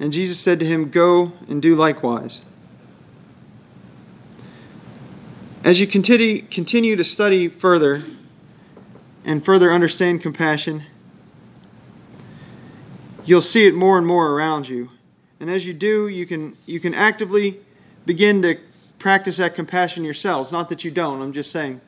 And 0.00 0.12
Jesus 0.12 0.40
said 0.40 0.58
to 0.58 0.66
him, 0.66 0.90
Go 0.90 1.32
and 1.48 1.62
do 1.62 1.76
likewise. 1.76 2.40
As 5.64 5.78
you 5.78 5.86
continue, 5.86 6.42
continue 6.42 6.96
to 6.96 7.04
study 7.04 7.46
further 7.46 8.02
and 9.24 9.44
further 9.44 9.72
understand 9.72 10.20
compassion, 10.20 10.82
you'll 13.24 13.40
see 13.40 13.68
it 13.68 13.74
more 13.74 13.96
and 13.96 14.04
more 14.04 14.32
around 14.32 14.68
you. 14.68 14.90
And 15.38 15.48
as 15.48 15.64
you 15.64 15.72
do, 15.72 16.08
you 16.08 16.26
can, 16.26 16.56
you 16.66 16.80
can 16.80 16.94
actively 16.94 17.60
begin 18.06 18.42
to 18.42 18.58
practice 18.98 19.36
that 19.36 19.54
compassion 19.54 20.02
yourselves. 20.02 20.50
Not 20.50 20.68
that 20.68 20.82
you 20.82 20.90
don't, 20.90 21.22
I'm 21.22 21.32
just 21.32 21.52
saying. 21.52 21.80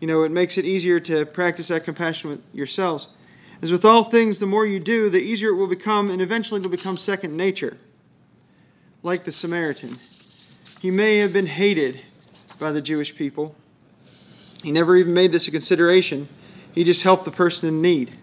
You 0.00 0.08
know, 0.08 0.24
it 0.24 0.32
makes 0.32 0.58
it 0.58 0.64
easier 0.64 0.98
to 0.98 1.24
practice 1.24 1.68
that 1.68 1.84
compassion 1.84 2.30
with 2.30 2.44
yourselves. 2.52 3.16
As 3.62 3.70
with 3.70 3.84
all 3.84 4.02
things, 4.02 4.40
the 4.40 4.46
more 4.46 4.66
you 4.66 4.80
do, 4.80 5.08
the 5.08 5.22
easier 5.22 5.50
it 5.50 5.54
will 5.54 5.68
become, 5.68 6.10
and 6.10 6.20
eventually 6.20 6.60
it 6.60 6.64
will 6.64 6.76
become 6.76 6.96
second 6.96 7.36
nature. 7.36 7.76
Like 9.04 9.22
the 9.22 9.30
Samaritan. 9.30 10.00
He 10.80 10.90
may 10.90 11.18
have 11.18 11.32
been 11.32 11.46
hated 11.46 12.04
by 12.64 12.72
the 12.72 12.80
Jewish 12.80 13.14
people. 13.14 13.54
He 14.62 14.72
never 14.72 14.96
even 14.96 15.12
made 15.12 15.32
this 15.32 15.46
a 15.46 15.50
consideration. 15.50 16.26
He 16.74 16.82
just 16.82 17.02
helped 17.02 17.26
the 17.26 17.30
person 17.30 17.68
in 17.68 17.82
need. 17.82 18.16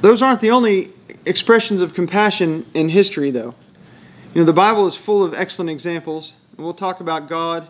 Those 0.00 0.22
aren't 0.22 0.40
the 0.40 0.50
only 0.50 0.90
expressions 1.24 1.82
of 1.82 1.94
compassion 1.94 2.66
in 2.74 2.88
history, 2.88 3.30
though. 3.30 3.54
You 4.34 4.40
know, 4.40 4.44
the 4.44 4.52
Bible 4.52 4.88
is 4.88 4.96
full 4.96 5.22
of 5.22 5.34
excellent 5.34 5.70
examples, 5.70 6.32
and 6.56 6.64
we'll 6.64 6.74
talk 6.74 6.98
about 6.98 7.28
God 7.28 7.68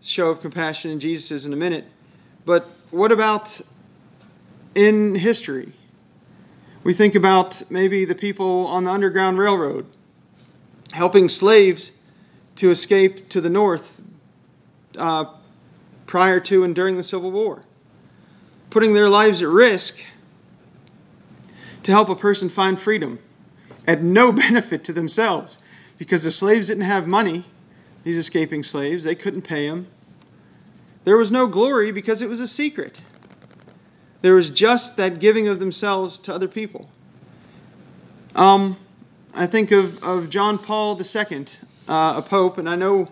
show 0.00 0.30
of 0.30 0.40
compassion 0.40 0.92
in 0.92 1.00
Jesus 1.00 1.44
in 1.44 1.52
a 1.52 1.56
minute. 1.56 1.86
But 2.46 2.68
what 2.92 3.10
about 3.10 3.60
in 4.76 5.16
history? 5.16 5.72
We 6.84 6.94
think 6.94 7.16
about 7.16 7.64
maybe 7.68 8.04
the 8.04 8.14
people 8.14 8.68
on 8.68 8.84
the 8.84 8.92
Underground 8.92 9.36
Railroad 9.36 9.86
helping 10.92 11.28
slaves 11.28 11.92
to 12.56 12.70
escape 12.70 13.28
to 13.28 13.40
the 13.40 13.50
north 13.50 14.02
uh, 14.98 15.24
prior 16.06 16.40
to 16.40 16.64
and 16.64 16.74
during 16.74 16.96
the 16.96 17.02
Civil 17.02 17.30
War, 17.30 17.62
putting 18.70 18.92
their 18.92 19.08
lives 19.08 19.42
at 19.42 19.48
risk 19.48 20.00
to 21.82 21.92
help 21.92 22.08
a 22.08 22.16
person 22.16 22.48
find 22.48 22.78
freedom 22.78 23.18
at 23.86 24.02
no 24.02 24.32
benefit 24.46 24.84
to 24.84 24.92
themselves 24.92 25.58
because 25.98 26.24
the 26.24 26.30
slaves 26.30 26.66
didn't 26.66 26.84
have 26.84 27.06
money 27.06 27.44
these 28.04 28.16
escaping 28.16 28.62
slaves. 28.62 29.04
They 29.04 29.14
couldn't 29.14 29.42
pay 29.42 29.68
them. 29.68 29.86
There 31.04 31.16
was 31.16 31.30
no 31.30 31.46
glory 31.46 31.92
because 31.92 32.22
it 32.22 32.28
was 32.28 32.40
a 32.40 32.48
secret. 32.48 33.00
There 34.22 34.34
was 34.34 34.50
just 34.50 34.96
that 34.96 35.18
giving 35.18 35.48
of 35.48 35.60
themselves 35.60 36.18
to 36.20 36.34
other 36.34 36.48
people. 36.48 36.90
Um, 38.34 38.76
I 39.34 39.46
think 39.46 39.70
of, 39.70 40.02
of 40.02 40.30
John 40.30 40.58
Paul 40.58 41.00
II, 41.00 41.46
uh, 41.88 42.14
a 42.16 42.22
pope, 42.22 42.58
and 42.58 42.68
I 42.68 42.76
know 42.76 43.08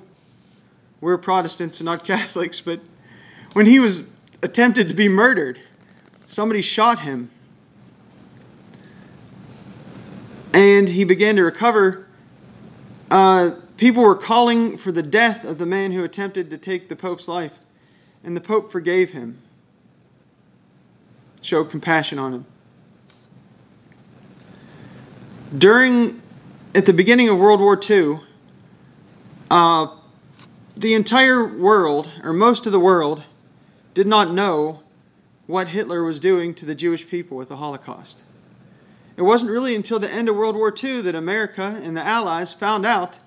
we're 1.01 1.19
Protestants 1.19 1.81
and 1.81 1.85
not 1.87 2.05
Catholics, 2.07 2.61
but 2.61 2.81
when 3.53 3.67
he 3.67 3.79
was 3.79 4.05
attempted 4.43 4.89
to 4.89 4.95
be 4.95 5.09
murdered, 5.09 5.61
somebody 6.27 6.63
shot 6.63 7.01
him. 7.01 7.31
And 10.53 10.89
he 10.89 11.05
began 11.05 11.37
to 11.37 11.43
recover. 11.43 12.07
Uh, 13.11 13.51
People 13.79 14.03
were 14.03 14.17
calling 14.17 14.77
for 14.77 14.91
the 14.91 15.05
death 15.05 15.45
of 15.45 15.59
the 15.59 15.65
man 15.65 15.93
who 15.93 16.03
attempted 16.03 16.51
to 16.51 16.59
take 16.59 16.89
the 16.89 16.97
Pope's 16.97 17.29
life, 17.29 17.61
and 18.25 18.37
the 18.37 18.41
Pope 18.41 18.73
forgave 18.73 19.13
him, 19.13 19.39
showed 21.43 21.71
compassion 21.71 22.19
on 22.19 22.35
him. 22.35 22.47
During, 25.57 26.21
at 26.75 26.85
the 26.85 26.93
beginning 26.93 27.31
of 27.31 27.39
World 27.39 27.61
War 27.61 27.79
II, 27.89 28.21
uh, 29.51 29.87
the 30.77 30.93
entire 30.93 31.47
world, 31.47 32.11
or 32.23 32.35
most 32.35 32.67
of 32.67 32.73
the 32.73 32.81
world, 32.81 33.23
did 33.95 34.07
not 34.07 34.31
know 34.31 34.83
what 35.47 35.69
Hitler 35.69 36.05
was 36.05 36.21
doing 36.21 36.53
to 36.55 36.67
the 36.67 36.75
Jewish 36.75 37.09
people 37.09 37.39
with 37.39 37.49
the 37.49 37.57
Holocaust. 37.57 38.25
It 39.17 39.23
wasn't 39.23 39.51
really 39.51 39.75
until 39.75 39.99
the 39.99 40.13
end 40.13 40.29
of 40.29 40.37
World 40.37 40.55
War 40.55 40.73
II 40.73 41.01
that 41.01 41.15
America 41.15 41.81
and 41.83 41.97
the 41.97 42.07
Allies 42.07 42.53
found 42.53 42.85
out 42.85 43.19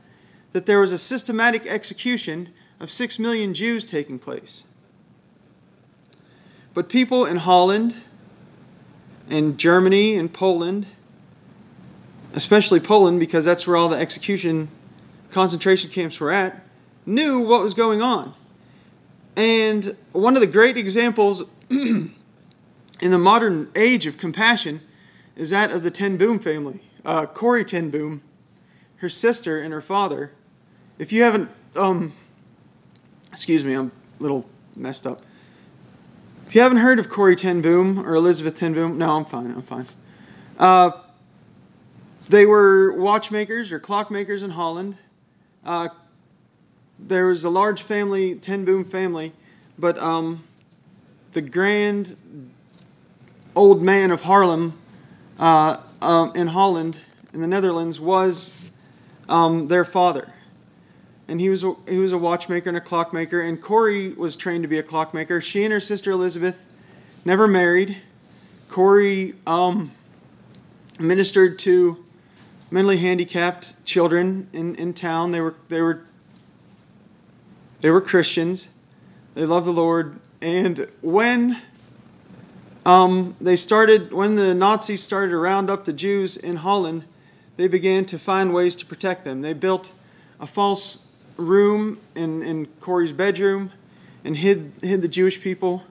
that 0.51 0.68
there 0.68 0.80
was 0.80 0.92
a 0.92 1.00
systematic 1.00 1.66
execution 1.66 2.50
of 2.80 2.92
six 2.92 3.18
million 3.18 3.56
Jews 3.56 3.84
taking 3.84 4.20
place. 4.20 4.63
But 6.75 6.88
people 6.88 7.25
in 7.25 7.38
Holland 7.38 7.96
and 9.28 9.58
Germany 9.58 10.16
and 10.16 10.32
Poland, 10.32 10.86
especially 12.33 12.79
Poland 12.79 13.19
because 13.19 13.45
that's 13.45 13.67
where 13.67 13.75
all 13.75 13.89
the 13.89 13.97
execution 13.97 14.69
concentration 15.31 15.89
camps 15.89 16.19
were 16.19 16.31
at, 16.31 16.65
knew 17.05 17.39
what 17.39 17.61
was 17.61 17.73
going 17.73 18.01
on. 18.01 18.33
And 19.35 19.95
one 20.11 20.35
of 20.35 20.41
the 20.41 20.47
great 20.47 20.77
examples 20.77 21.43
in 21.69 22.11
the 23.00 23.17
modern 23.17 23.71
age 23.75 24.05
of 24.05 24.17
compassion 24.17 24.81
is 25.35 25.50
that 25.51 25.71
of 25.71 25.83
the 25.83 25.91
Ten 25.91 26.17
Boom 26.17 26.39
family. 26.39 26.81
Uh, 27.05 27.25
Corrie 27.25 27.65
Ten 27.65 27.89
Boom, 27.89 28.21
her 28.97 29.09
sister, 29.09 29.59
and 29.59 29.73
her 29.73 29.81
father 29.81 30.31
if 31.01 31.11
you 31.11 31.23
haven't, 31.23 31.50
um, 31.75 32.13
excuse 33.31 33.65
me, 33.65 33.73
I'm 33.73 33.88
a 34.19 34.21
little 34.21 34.45
messed 34.75 35.07
up. 35.07 35.23
If 36.45 36.53
you 36.53 36.61
haven't 36.61 36.77
heard 36.77 37.00
of 37.00 37.09
Corrie 37.09 37.35
Ten 37.35 37.59
Boom 37.59 38.05
or 38.07 38.13
Elizabeth 38.13 38.55
Ten 38.55 38.75
Boom, 38.75 39.00
no, 39.00 39.17
I'm 39.17 39.25
fine, 39.25 39.47
I'm 39.47 39.63
fine. 39.63 39.88
Uh, 40.59 40.91
they 42.31 42.45
were 42.45 42.93
watchmakers 42.93 43.73
or 43.73 43.79
clockmakers 43.79 44.41
in 44.41 44.51
Holland. 44.51 44.97
Uh, 45.65 45.89
there 46.97 47.27
was 47.27 47.43
a 47.43 47.50
large 47.50 47.83
family, 47.83 48.35
Ten 48.35 48.63
Boom 48.63 48.85
family, 48.85 49.33
but 49.77 49.97
um, 49.97 50.41
the 51.33 51.41
grand 51.41 52.15
old 53.53 53.81
man 53.81 54.11
of 54.11 54.21
Haarlem 54.21 54.73
uh, 55.39 55.77
um, 56.01 56.31
in 56.33 56.47
Holland, 56.47 56.97
in 57.33 57.41
the 57.41 57.47
Netherlands, 57.47 58.00
was 58.00 58.69
um, 59.27 59.67
their 59.67 59.83
father. 59.83 60.31
And 61.27 61.39
he 61.41 61.50
was, 61.50 61.65
a, 61.65 61.75
he 61.85 61.97
was 61.97 62.13
a 62.13 62.17
watchmaker 62.17 62.69
and 62.69 62.77
a 62.77 62.81
clockmaker, 62.81 63.41
and 63.41 63.61
Corrie 63.61 64.13
was 64.13 64.38
trained 64.38 64.63
to 64.63 64.69
be 64.69 64.79
a 64.79 64.83
clockmaker. 64.83 65.41
She 65.41 65.65
and 65.65 65.73
her 65.73 65.81
sister 65.81 66.11
Elizabeth 66.11 66.65
never 67.25 67.45
married. 67.45 67.97
Corrie 68.69 69.33
um, 69.45 69.91
ministered 70.97 71.59
to 71.59 72.05
mentally 72.72 72.98
handicapped 72.98 73.86
children 73.86 74.48
in, 74.54 74.75
in 74.75 74.94
town. 74.94 75.32
They 75.32 75.42
were, 75.42 75.56
they, 75.68 75.82
were, 75.82 76.01
they 77.82 77.92
were 77.92 78.01
Christians. 78.01 78.70
They 79.36 79.46
loved 79.46 79.68
the 79.68 79.72
Lord. 79.72 80.20
And 80.42 80.88
when 81.01 81.62
um, 82.86 83.36
they 83.40 83.56
started, 83.56 84.12
when 84.12 84.36
the 84.36 84.56
Nazis 84.56 85.04
started 85.04 85.30
to 85.32 85.38
round 85.38 85.70
up 85.70 85.86
the 85.86 85.94
Jews 85.94 86.38
in 86.38 86.56
Holland, 86.56 87.04
they 87.58 87.68
began 87.68 88.06
to 88.06 88.18
find 88.18 88.54
ways 88.54 88.75
to 88.78 88.86
protect 88.86 89.24
them. 89.24 89.42
They 89.42 89.54
built 89.54 89.94
a 90.40 90.48
false 90.48 91.06
room 91.38 92.00
in, 92.16 92.42
in 92.42 92.66
Corrie's 92.80 93.12
bedroom 93.12 93.72
and 94.24 94.36
hid, 94.36 94.72
hid 94.82 95.01
the 95.01 95.08
Jewish 95.08 95.42
people. 95.42 95.84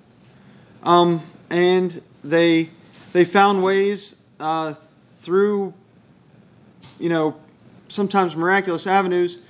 Um, 0.83 1.23
and 1.51 2.03
they, 2.25 2.71
they 3.13 3.25
found 3.25 3.63
ways 3.63 4.23
uh, 4.39 4.73
through, 4.73 5.75
you 7.01 7.09
know, 7.09 7.37
sometimes 7.89 8.37
miraculous 8.37 8.87
avenues 8.87 9.41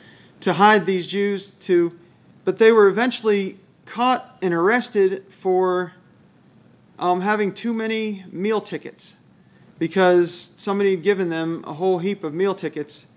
to 0.41 0.53
hide 0.53 0.87
these 0.87 1.07
Jews 1.07 1.51
to, 1.51 1.97
but 2.45 2.59
they 2.59 2.73
were 2.73 2.89
eventually 2.89 3.59
caught 3.85 4.39
and 4.41 4.55
arrested 4.55 5.25
for 5.29 5.93
um, 6.99 7.21
having 7.21 7.53
too 7.53 7.75
many 7.75 8.25
meal 8.31 8.61
tickets 8.61 9.17
because 9.79 10.53
somebody 10.57 10.93
had 10.93 11.03
given 11.03 11.31
them 11.31 11.65
a 11.67 11.73
whole 11.73 11.99
heap 11.99 12.23
of 12.23 12.35
meal 12.35 12.55
tickets 12.55 13.09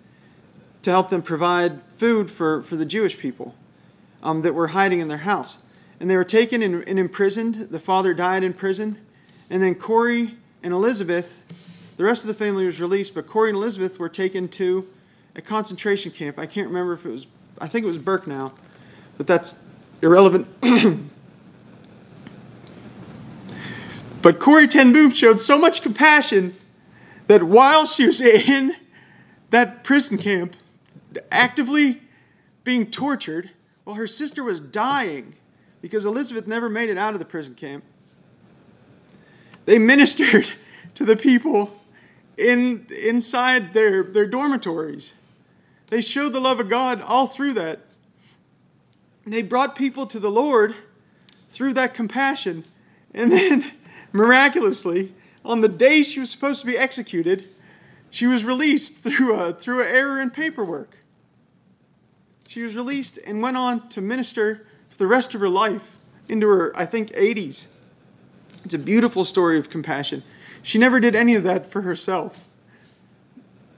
to 0.81 0.89
help 0.89 1.09
them 1.09 1.21
provide 1.21 1.81
food 1.97 2.31
for, 2.31 2.63
for 2.63 2.75
the 2.75 2.85
Jewish 2.85 3.17
people 3.17 3.55
um, 4.23 4.41
that 4.41 4.53
were 4.53 4.67
hiding 4.67 4.99
in 4.99 5.07
their 5.07 5.17
house. 5.17 5.63
And 5.99 6.09
they 6.09 6.15
were 6.15 6.23
taken 6.23 6.61
and, 6.61 6.87
and 6.87 6.97
imprisoned. 6.97 7.55
The 7.55 7.79
father 7.79 8.13
died 8.13 8.43
in 8.43 8.53
prison. 8.53 8.97
And 9.49 9.61
then 9.61 9.75
Corrie 9.75 10.31
and 10.63 10.73
Elizabeth, 10.73 11.41
the 12.03 12.07
rest 12.07 12.25
of 12.25 12.27
the 12.27 12.33
family 12.33 12.65
was 12.65 12.81
released, 12.81 13.15
but 13.15 13.27
Corrie 13.27 13.47
and 13.47 13.55
Elizabeth 13.55 13.97
were 13.97 14.09
taken 14.09 14.49
to 14.49 14.85
a 15.37 15.41
concentration 15.41 16.11
camp. 16.11 16.37
I 16.37 16.45
can't 16.45 16.67
remember 16.67 16.91
if 16.91 17.05
it 17.05 17.09
was, 17.09 17.27
I 17.61 17.67
think 17.69 17.85
it 17.85 17.87
was 17.87 17.97
Birkenau, 17.97 18.51
but 19.17 19.25
that's 19.25 19.55
irrelevant. 20.01 20.45
but 24.21 24.37
Corrie 24.37 24.67
Ten 24.67 24.91
Boom 24.91 25.11
showed 25.11 25.39
so 25.39 25.57
much 25.57 25.81
compassion 25.81 26.53
that 27.27 27.41
while 27.41 27.85
she 27.85 28.05
was 28.05 28.19
in 28.19 28.75
that 29.51 29.85
prison 29.85 30.17
camp, 30.17 30.57
actively 31.31 32.01
being 32.65 32.91
tortured, 32.91 33.49
while 33.85 33.95
her 33.95 34.07
sister 34.07 34.43
was 34.43 34.59
dying 34.59 35.35
because 35.81 36.05
Elizabeth 36.05 36.47
never 36.47 36.67
made 36.67 36.89
it 36.89 36.97
out 36.97 37.13
of 37.13 37.19
the 37.19 37.25
prison 37.25 37.55
camp, 37.55 37.85
they 39.63 39.79
ministered 39.79 40.51
to 40.95 41.05
the 41.05 41.15
people 41.15 41.71
in, 42.37 42.87
inside 42.89 43.73
their, 43.73 44.03
their 44.03 44.25
dormitories. 44.25 45.13
They 45.87 46.01
showed 46.01 46.33
the 46.33 46.39
love 46.39 46.59
of 46.59 46.69
God 46.69 47.01
all 47.01 47.27
through 47.27 47.53
that. 47.53 47.81
They 49.25 49.41
brought 49.41 49.75
people 49.75 50.05
to 50.07 50.19
the 50.19 50.31
Lord 50.31 50.75
through 51.47 51.73
that 51.75 51.93
compassion. 51.93 52.65
And 53.13 53.31
then, 53.31 53.71
miraculously, 54.11 55.13
on 55.45 55.61
the 55.61 55.69
day 55.69 56.03
she 56.03 56.19
was 56.19 56.29
supposed 56.29 56.61
to 56.61 56.67
be 56.67 56.77
executed, 56.77 57.45
she 58.09 58.27
was 58.27 58.43
released 58.43 58.97
through 58.97 59.35
a, 59.35 59.53
through 59.53 59.81
an 59.81 59.87
error 59.87 60.19
in 60.19 60.29
paperwork. 60.29 60.97
She 62.47 62.63
was 62.63 62.75
released 62.75 63.17
and 63.25 63.41
went 63.41 63.57
on 63.57 63.87
to 63.89 64.01
minister 64.01 64.67
for 64.89 64.97
the 64.97 65.07
rest 65.07 65.33
of 65.33 65.41
her 65.41 65.49
life 65.49 65.97
into 66.29 66.47
her, 66.47 66.71
I 66.75 66.85
think, 66.85 67.09
80s. 67.13 67.67
It's 68.63 68.73
a 68.73 68.79
beautiful 68.79 69.25
story 69.25 69.57
of 69.57 69.69
compassion. 69.69 70.23
She 70.63 70.77
never 70.77 70.99
did 70.99 71.13
any 71.15 71.35
of 71.35 71.43
that 71.43 71.65
for 71.65 71.81
herself. 71.81 72.39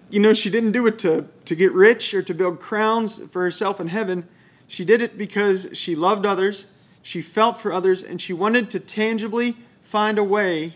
You 0.10 0.20
know, 0.20 0.34
she 0.34 0.50
didn't 0.50 0.72
do 0.72 0.86
it 0.88 1.00
to, 1.00 1.26
to 1.46 1.56
get 1.56 1.74
rich 1.74 2.14
or 2.14 2.22
to 2.22 2.34
build 2.34 2.60
crowns 2.60 3.20
for 3.32 3.42
herself 3.42 3.82
in 3.82 3.88
heaven. 3.88 4.28
She 4.68 4.86
did 4.86 5.02
it 5.02 5.18
because 5.18 5.68
she 5.74 5.96
loved 5.96 6.26
others, 6.26 6.68
she 7.02 7.22
felt 7.22 7.60
for 7.60 7.74
others, 7.74 8.04
and 8.04 8.22
she 8.22 8.34
wanted 8.34 8.70
to 8.72 8.80
tangibly 8.80 9.58
find 9.82 10.18
a 10.18 10.24
way 10.24 10.76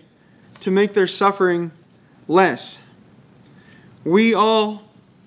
to 0.60 0.72
make 0.72 0.94
their 0.94 1.08
suffering 1.08 1.72
less. 2.28 2.82
We 4.04 4.34
all 4.34 4.84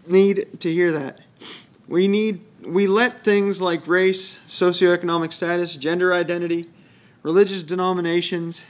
need 0.06 0.60
to 0.60 0.72
hear 0.72 0.92
that. 0.92 1.20
We 1.86 2.08
need 2.08 2.40
we 2.64 2.86
let 2.86 3.24
things 3.24 3.60
like 3.60 3.88
race, 3.88 4.38
socioeconomic 4.46 5.32
status, 5.32 5.74
gender 5.76 6.14
identity, 6.14 6.68
religious 7.22 7.62
denominations, 7.62 8.64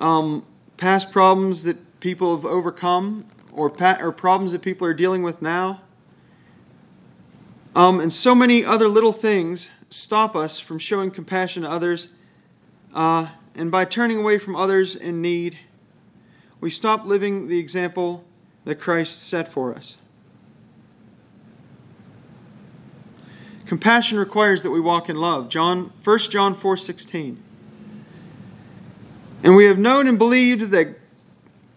um, 0.00 0.44
past 0.80 1.12
problems 1.12 1.62
that 1.64 2.00
people 2.00 2.34
have 2.34 2.46
overcome, 2.46 3.26
or, 3.52 3.68
pa- 3.68 3.98
or 4.00 4.10
problems 4.10 4.52
that 4.52 4.62
people 4.62 4.86
are 4.86 4.94
dealing 4.94 5.22
with 5.22 5.42
now, 5.42 5.82
um, 7.76 8.00
and 8.00 8.12
so 8.12 8.34
many 8.34 8.64
other 8.64 8.88
little 8.88 9.12
things 9.12 9.70
stop 9.90 10.34
us 10.34 10.58
from 10.58 10.78
showing 10.78 11.10
compassion 11.10 11.62
to 11.62 11.70
others. 11.70 12.08
Uh, 12.92 13.28
and 13.54 13.70
by 13.70 13.84
turning 13.84 14.18
away 14.18 14.38
from 14.38 14.56
others 14.56 14.96
in 14.96 15.20
need, 15.20 15.58
we 16.60 16.70
stop 16.70 17.04
living 17.04 17.46
the 17.46 17.58
example 17.58 18.24
that 18.64 18.76
Christ 18.76 19.22
set 19.22 19.52
for 19.52 19.74
us. 19.74 19.98
Compassion 23.66 24.18
requires 24.18 24.62
that 24.64 24.70
we 24.70 24.80
walk 24.80 25.08
in 25.08 25.16
love. 25.16 25.48
John 25.48 25.92
1 26.02 26.18
John 26.30 26.54
4:16. 26.54 27.36
And 29.42 29.56
we 29.56 29.64
have 29.66 29.78
known 29.78 30.06
and 30.06 30.18
believed 30.18 30.70
that 30.70 30.98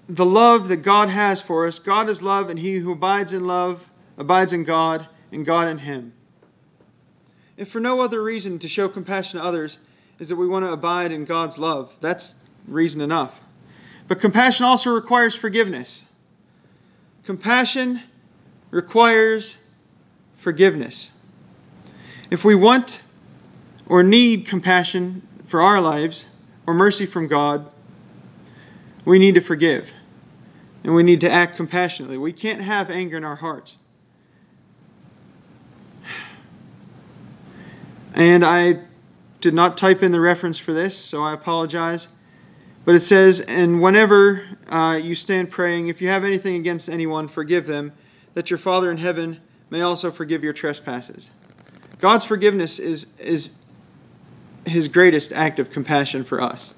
the 0.08 0.26
love 0.26 0.68
that 0.68 0.78
God 0.78 1.10
has 1.10 1.42
for 1.42 1.66
us, 1.66 1.80
God 1.80 2.10
is 2.10 2.22
love, 2.22 2.50
and 2.50 2.60
he 2.60 2.76
who 2.76 2.92
abides 2.92 3.34
in 3.34 3.48
love 3.48 3.90
abides 4.18 4.54
in 4.54 4.64
God, 4.64 5.08
and 5.32 5.46
God 5.46 5.68
in 5.68 5.80
him. 5.80 6.14
If 7.58 7.70
for 7.70 7.80
no 7.80 8.02
other 8.02 8.22
reason 8.22 8.60
to 8.60 8.68
show 8.68 8.88
compassion 8.88 9.40
to 9.40 9.46
others 9.46 9.80
is 10.20 10.30
that 10.30 10.36
we 10.36 10.48
want 10.48 10.66
to 10.66 10.72
abide 10.72 11.12
in 11.12 11.26
God's 11.26 11.58
love, 11.58 11.96
that's 12.02 12.36
reason 12.68 13.02
enough. 13.02 13.42
But 14.08 14.20
compassion 14.20 14.66
also 14.66 14.92
requires 14.92 15.36
forgiveness. 15.36 16.06
Compassion 17.24 18.02
requires 18.70 19.58
forgiveness. 20.36 21.12
If 22.30 22.44
we 22.44 22.56
want 22.56 23.04
or 23.88 24.04
need 24.04 24.46
compassion 24.46 25.26
for 25.46 25.62
our 25.62 25.80
lives 25.80 26.26
or 26.66 26.74
mercy 26.74 27.06
from 27.06 27.28
God, 27.28 27.74
we 29.06 29.20
need 29.20 29.36
to 29.36 29.42
forgive. 29.42 29.94
And 30.84 30.94
we 30.94 31.04
need 31.04 31.22
to 31.22 31.32
act 31.32 31.56
compassionately. 31.56 32.18
We 32.18 32.34
can't 32.34 32.62
have 32.62 32.90
anger 32.90 33.18
in 33.18 33.24
our 33.24 33.38
hearts. 33.38 33.78
And 38.14 38.44
I 38.46 38.82
did 39.42 39.54
not 39.54 39.78
type 39.78 40.04
in 40.04 40.12
the 40.12 40.20
reference 40.20 40.58
for 40.58 40.74
this, 40.74 40.98
so 40.98 41.24
I 41.24 41.34
apologize. 41.34 42.08
But 42.86 42.96
it 42.96 43.02
says, 43.02 43.40
And 43.42 43.82
whenever 43.82 44.44
uh, 44.70 45.00
you 45.02 45.16
stand 45.16 45.50
praying, 45.50 45.88
if 45.88 46.02
you 46.02 46.10
have 46.10 46.24
anything 46.24 46.56
against 46.56 46.90
anyone, 46.90 47.28
forgive 47.28 47.66
them, 47.66 47.94
that 48.34 48.50
your 48.50 48.60
Father 48.60 48.92
in 48.92 48.98
heaven 48.98 49.40
may 49.70 49.82
also 49.82 50.12
forgive 50.12 50.44
your 50.44 50.54
trespasses. 50.54 51.32
God's 52.00 52.26
forgiveness 52.26 52.80
is, 52.80 53.18
is 53.20 53.56
his 54.66 54.88
greatest 54.88 55.32
act 55.32 55.60
of 55.60 55.72
compassion 55.72 56.24
for 56.24 56.42
us, 56.42 56.76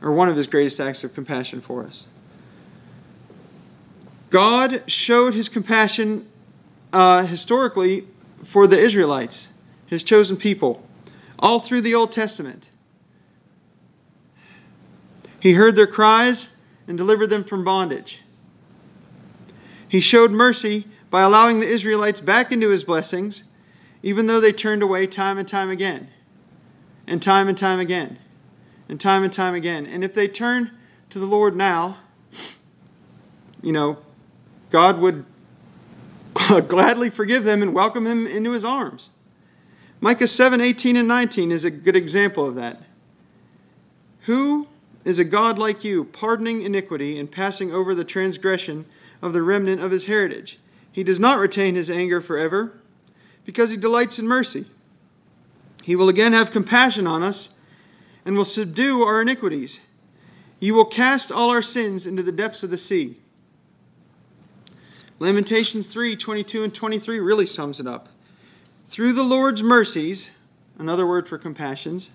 or 0.00 0.12
one 0.12 0.28
of 0.28 0.36
his 0.36 0.46
greatest 0.46 0.80
acts 0.80 1.04
of 1.04 1.14
compassion 1.14 1.60
for 1.60 1.84
us. 1.84 2.08
God 4.30 4.84
showed 4.86 5.34
his 5.34 5.48
compassion 5.48 6.26
uh, 6.92 7.24
historically 7.26 8.06
for 8.44 8.66
the 8.66 8.78
Israelites, 8.78 9.52
his 9.86 10.02
chosen 10.02 10.36
people, 10.36 10.86
all 11.38 11.60
through 11.60 11.80
the 11.82 11.94
Old 11.94 12.12
Testament. 12.12 12.70
He 15.40 15.52
heard 15.52 15.74
their 15.74 15.86
cries 15.86 16.50
and 16.86 16.96
delivered 16.96 17.28
them 17.28 17.44
from 17.44 17.64
bondage. 17.64 18.20
He 19.88 20.00
showed 20.00 20.30
mercy 20.30 20.86
by 21.10 21.22
allowing 21.22 21.60
the 21.60 21.68
Israelites 21.68 22.20
back 22.20 22.52
into 22.52 22.68
his 22.68 22.84
blessings 22.84 23.44
even 24.02 24.26
though 24.26 24.40
they 24.40 24.52
turned 24.52 24.82
away 24.82 25.06
time 25.06 25.38
and 25.38 25.46
time 25.46 25.70
again, 25.70 26.08
and 27.10 27.20
time 27.20 27.48
and 27.48 27.58
time 27.58 27.80
again, 27.80 28.18
and 28.88 29.00
time 29.00 29.24
and 29.24 29.32
time 29.32 29.52
again. 29.52 29.84
And 29.84 30.04
if 30.04 30.14
they 30.14 30.28
turn 30.28 30.70
to 31.10 31.18
the 31.18 31.26
Lord 31.26 31.56
now, 31.56 31.98
you 33.60 33.72
know, 33.72 33.98
God 34.70 34.98
would 35.00 35.24
gladly 36.68 37.10
forgive 37.10 37.42
them 37.42 37.62
and 37.62 37.74
welcome 37.74 38.06
him 38.06 38.28
into 38.28 38.52
his 38.52 38.64
arms. 38.64 39.10
Micah 40.00 40.28
7 40.28 40.60
18 40.60 40.96
and 40.96 41.08
19 41.08 41.50
is 41.50 41.64
a 41.64 41.70
good 41.70 41.96
example 41.96 42.46
of 42.46 42.54
that. 42.54 42.80
Who 44.20 44.68
is 45.04 45.18
a 45.18 45.24
God 45.24 45.58
like 45.58 45.82
you, 45.82 46.04
pardoning 46.04 46.62
iniquity 46.62 47.18
and 47.18 47.30
passing 47.30 47.72
over 47.72 47.92
the 47.92 48.04
transgression 48.04 48.86
of 49.20 49.32
the 49.32 49.42
remnant 49.42 49.82
of 49.82 49.90
his 49.90 50.06
heritage? 50.06 50.60
He 50.92 51.02
does 51.02 51.18
not 51.18 51.40
retain 51.40 51.74
his 51.74 51.90
anger 51.90 52.20
forever, 52.20 52.80
because 53.44 53.70
he 53.70 53.76
delights 53.76 54.18
in 54.20 54.28
mercy. 54.28 54.66
He 55.84 55.96
will 55.96 56.08
again 56.08 56.32
have 56.32 56.50
compassion 56.50 57.06
on 57.06 57.22
us 57.22 57.54
and 58.24 58.36
will 58.36 58.44
subdue 58.44 59.02
our 59.02 59.22
iniquities. 59.22 59.80
You 60.60 60.74
will 60.74 60.84
cast 60.84 61.32
all 61.32 61.50
our 61.50 61.62
sins 61.62 62.06
into 62.06 62.22
the 62.22 62.32
depths 62.32 62.62
of 62.62 62.70
the 62.70 62.78
sea. 62.78 63.16
Lamentations 65.18 65.86
3 65.86 66.16
22 66.16 66.64
and 66.64 66.74
23 66.74 67.20
really 67.20 67.46
sums 67.46 67.80
it 67.80 67.86
up. 67.86 68.08
Through 68.86 69.12
the 69.12 69.22
Lord's 69.22 69.62
mercies, 69.62 70.30
another 70.78 71.06
word 71.06 71.28
for 71.28 71.38
compassions, 71.38 72.10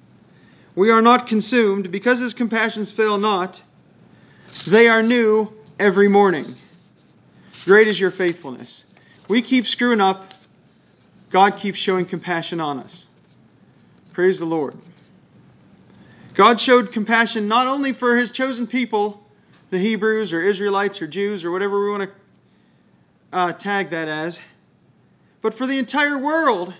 we 0.76 0.92
are 0.92 1.02
not 1.02 1.26
consumed 1.26 1.92
because 1.92 2.20
his 2.20 2.34
compassions 2.34 2.92
fail 2.92 3.18
not. 3.18 3.64
They 4.68 4.88
are 4.88 5.02
new 5.02 5.54
every 5.80 6.08
morning. 6.08 6.56
Great 7.64 7.88
is 7.88 8.00
your 8.00 8.12
faithfulness. 8.12 8.86
We 9.28 9.42
keep 9.42 9.66
screwing 9.66 10.02
up, 10.02 10.34
God 11.30 11.58
keeps 11.58 11.80
showing 11.80 12.06
compassion 12.06 12.60
on 12.60 12.80
us. 12.80 13.08
Praise 14.16 14.40
the 14.40 14.46
Lord. 14.46 14.74
God 16.36 16.62
showed 16.62 16.94
compassion 16.94 17.50
not 17.50 17.68
only 17.68 17.92
for 17.92 18.16
his 18.16 18.32
chosen 18.32 18.66
people, 18.66 19.22
the 19.72 19.78
Hebrews 19.78 20.32
or 20.32 20.42
Israelites 20.42 21.02
or 21.02 21.08
Jews 21.08 21.44
or 21.44 21.52
whatever 21.52 21.84
we 21.84 21.92
want 21.92 22.04
to 22.04 22.10
uh, 23.34 23.52
tag 23.52 23.90
that 23.90 24.08
as, 24.08 24.40
but 25.42 25.54
for 25.54 25.68
the 25.68 25.78
entire 25.78 26.18
world 26.18 26.74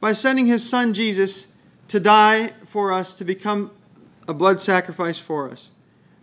by 0.00 0.14
sending 0.14 0.46
his 0.46 0.66
son 0.66 0.94
Jesus 0.94 1.48
to 1.88 2.00
die 2.00 2.54
for 2.64 2.90
us, 2.90 3.14
to 3.16 3.24
become 3.26 3.70
a 4.26 4.32
blood 4.32 4.62
sacrifice 4.62 5.18
for 5.18 5.50
us. 5.50 5.72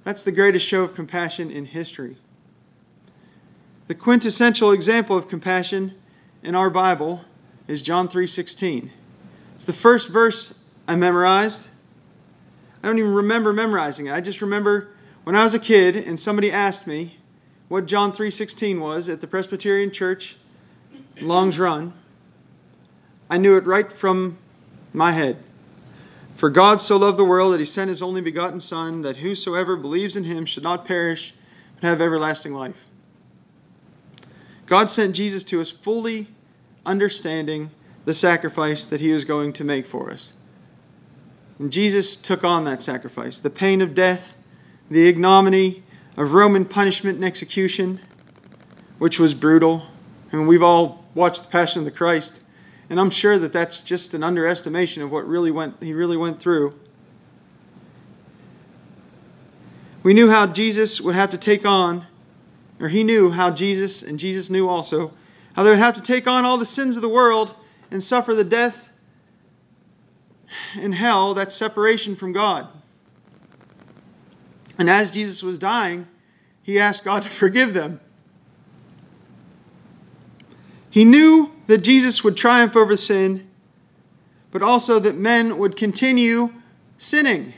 That's 0.02 0.24
the 0.24 0.32
greatest 0.32 0.66
show 0.66 0.82
of 0.82 0.96
compassion 0.96 1.52
in 1.52 1.66
history. 1.66 2.16
The 3.88 3.94
quintessential 3.94 4.72
example 4.72 5.16
of 5.16 5.28
compassion 5.28 5.94
in 6.42 6.56
our 6.56 6.72
Bible 6.72 7.24
is 7.68 7.84
John 7.84 8.08
3:16. 8.08 8.90
It's 9.56 9.66
the 9.66 9.74
first 9.74 10.10
verse 10.10 10.54
I 10.88 10.96
memorized 10.96 11.70
I 12.86 12.88
don't 12.88 13.00
even 13.00 13.16
remember 13.16 13.52
memorizing 13.52 14.06
it. 14.06 14.14
I 14.14 14.22
just 14.22 14.44
remember 14.44 14.90
when 15.24 15.36
I 15.36 15.44
was 15.44 15.56
a 15.56 15.60
kid 15.60 15.96
and 15.96 16.20
somebody 16.20 16.52
asked 16.52 16.86
me 16.86 17.18
what 17.68 17.88
John 17.88 18.12
3:16 18.12 18.80
was 18.80 19.10
at 19.10 19.22
the 19.22 19.28
Presbyterian 19.28 19.90
Church 19.90 20.38
Longs 21.20 21.58
Run. 21.58 21.94
I 23.28 23.38
knew 23.38 23.58
it 23.58 23.66
right 23.66 23.92
from 23.92 24.38
my 24.94 25.14
head. 25.14 25.38
For 26.36 26.52
God 26.52 26.80
so 26.80 26.98
loved 26.98 27.18
the 27.18 27.26
world 27.26 27.54
that 27.54 27.60
he 27.60 27.66
sent 27.66 27.90
his 27.90 28.04
only 28.04 28.22
begotten 28.22 28.60
son 28.60 29.02
that 29.02 29.18
whosoever 29.18 29.76
believes 29.76 30.16
in 30.16 30.26
him 30.26 30.46
should 30.46 30.62
not 30.62 30.86
perish 30.86 31.34
but 31.82 31.88
have 31.88 32.02
everlasting 32.02 32.54
life. 32.54 32.86
God 34.68 34.92
sent 34.92 35.16
Jesus 35.16 35.44
to 35.46 35.60
us 35.60 35.72
fully 35.72 36.28
understanding 36.86 37.72
the 38.06 38.14
sacrifice 38.14 38.86
that 38.88 39.02
he 39.02 39.12
was 39.12 39.26
going 39.26 39.52
to 39.54 39.64
make 39.64 39.86
for 39.86 40.12
us. 40.12 40.34
And 41.60 41.72
Jesus 41.72 42.16
took 42.16 42.44
on 42.44 42.64
that 42.66 42.82
sacrifice 42.82 43.40
the 43.40 43.50
pain 43.50 43.82
of 43.82 43.96
death, 43.96 44.38
the 44.90 45.08
ignominy 45.08 45.84
of 46.16 46.34
Roman 46.34 46.66
punishment 46.66 47.16
and 47.16 47.26
execution, 47.26 48.00
which 49.00 49.20
was 49.20 49.34
brutal. 49.34 49.84
I 50.32 50.38
mean, 50.38 50.48
we've 50.48 50.64
all 50.64 51.04
watched 51.14 51.46
The 51.46 51.50
Passion 51.50 51.80
of 51.80 51.86
the 51.86 51.92
Christ, 51.92 52.44
and 52.90 53.00
I'm 53.00 53.10
sure 53.10 53.40
that 53.40 53.52
that's 53.52 53.82
just 53.82 54.14
an 54.14 54.24
underestimation 54.24 55.02
of 55.02 55.12
what 55.12 55.28
really 55.28 55.52
went, 55.52 55.82
he 55.82 55.94
really 55.94 56.18
went 56.18 56.40
through. 56.40 56.78
We 60.04 60.14
knew 60.14 60.30
how 60.30 60.46
Jesus 60.48 61.02
would 61.02 61.16
have 61.16 61.32
to 61.32 61.38
take 61.38 61.66
on, 61.66 62.06
or 62.80 62.90
he 62.90 63.04
knew 63.04 63.32
how 63.32 63.50
Jesus, 63.50 64.04
and 64.04 64.20
Jesus 64.20 64.50
knew 64.50 64.70
also, 64.70 65.12
how 65.54 65.64
they 65.64 65.72
would 65.72 65.80
have 65.80 65.96
to 65.96 66.02
take 66.02 66.28
on 66.28 66.46
all 66.46 66.58
the 66.58 66.66
sins 66.66 66.96
of 66.96 67.02
the 67.02 67.10
world 67.10 67.56
and 67.96 68.04
suffer 68.04 68.36
the 68.36 68.44
death 68.44 68.90
in 70.76 70.92
hell, 70.92 71.34
that's 71.34 71.56
separation 71.56 72.14
from 72.14 72.34
God. 72.34 72.68
And 74.78 74.90
as 74.90 75.10
Jesus 75.10 75.42
was 75.42 75.58
dying, 75.58 76.06
he 76.62 76.78
asked 76.78 77.06
God 77.06 77.24
to 77.24 77.30
forgive 77.30 77.74
them. 77.74 78.02
He 80.90 81.06
knew 81.06 81.54
that 81.68 81.86
Jesus 81.86 82.22
would 82.22 82.36
triumph 82.36 82.76
over 82.76 82.98
sin, 82.98 83.48
but 84.52 84.62
also 84.62 85.00
that 85.00 85.16
men 85.16 85.58
would 85.58 85.78
continue 85.78 86.54
sinning. 86.98 87.54